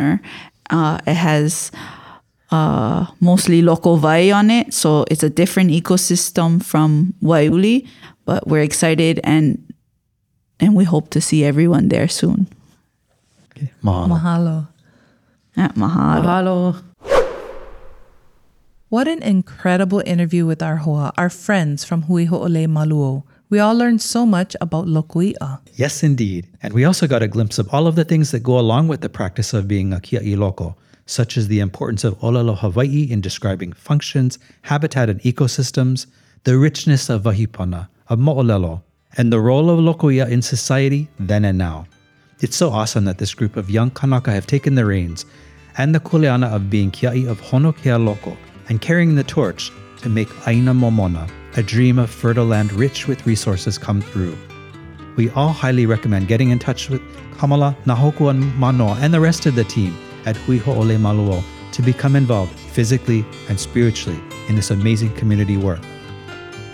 [0.00, 1.70] Uh, it has
[2.50, 7.86] uh, mostly local vai on it, so it's a different ecosystem from Waiuli,
[8.24, 9.62] but we're excited and
[10.60, 12.48] and we hope to see everyone there soon.
[13.52, 13.70] Okay.
[13.82, 14.08] Mahalo.
[14.08, 14.68] Mahalo.
[15.56, 16.24] Yeah, mahalo.
[16.24, 16.87] Mahalo.
[18.90, 23.24] What an incredible interview with our hoa, our friends from Hui Ho'ole Maluo.
[23.50, 25.60] We all learned so much about Lokoi'a.
[25.74, 26.48] Yes, indeed.
[26.62, 29.02] And we also got a glimpse of all of the things that go along with
[29.02, 30.74] the practice of being a kia'i loko,
[31.04, 36.06] such as the importance of Olelo Hawaii in describing functions, habitat, and ecosystems,
[36.44, 38.80] the richness of Vahipana, of Mo'olelo,
[39.18, 41.86] and the role of Lokoia in society then and now.
[42.40, 45.26] It's so awesome that this group of young Kanaka have taken the reins
[45.76, 48.34] and the kuleana of being kia'i of Honokea Loko
[48.68, 53.26] and carrying the torch to make Aina Momona, a dream of fertile land rich with
[53.26, 54.36] resources, come through.
[55.16, 57.02] We all highly recommend getting in touch with
[57.38, 59.96] Kamala, Nahoku, and Manoa and the rest of the team
[60.26, 61.42] at Hui Ho'ole Maluo
[61.72, 65.80] to become involved physically and spiritually in this amazing community work.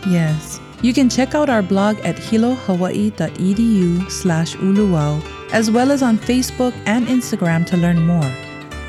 [0.07, 0.61] Yes.
[0.83, 5.23] You can check out our blog at hilohawaii.edu slash uluwau,
[5.53, 8.44] as well as on Facebook and Instagram to learn more.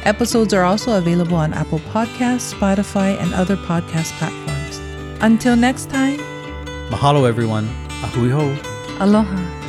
[0.06, 4.78] Episodes are also available on Apple Podcasts, Spotify, and other podcast platforms.
[5.22, 6.20] Until next time,
[6.92, 7.68] Mahalo, everyone.
[8.06, 8.46] Ahui ho.
[9.04, 9.65] aloha.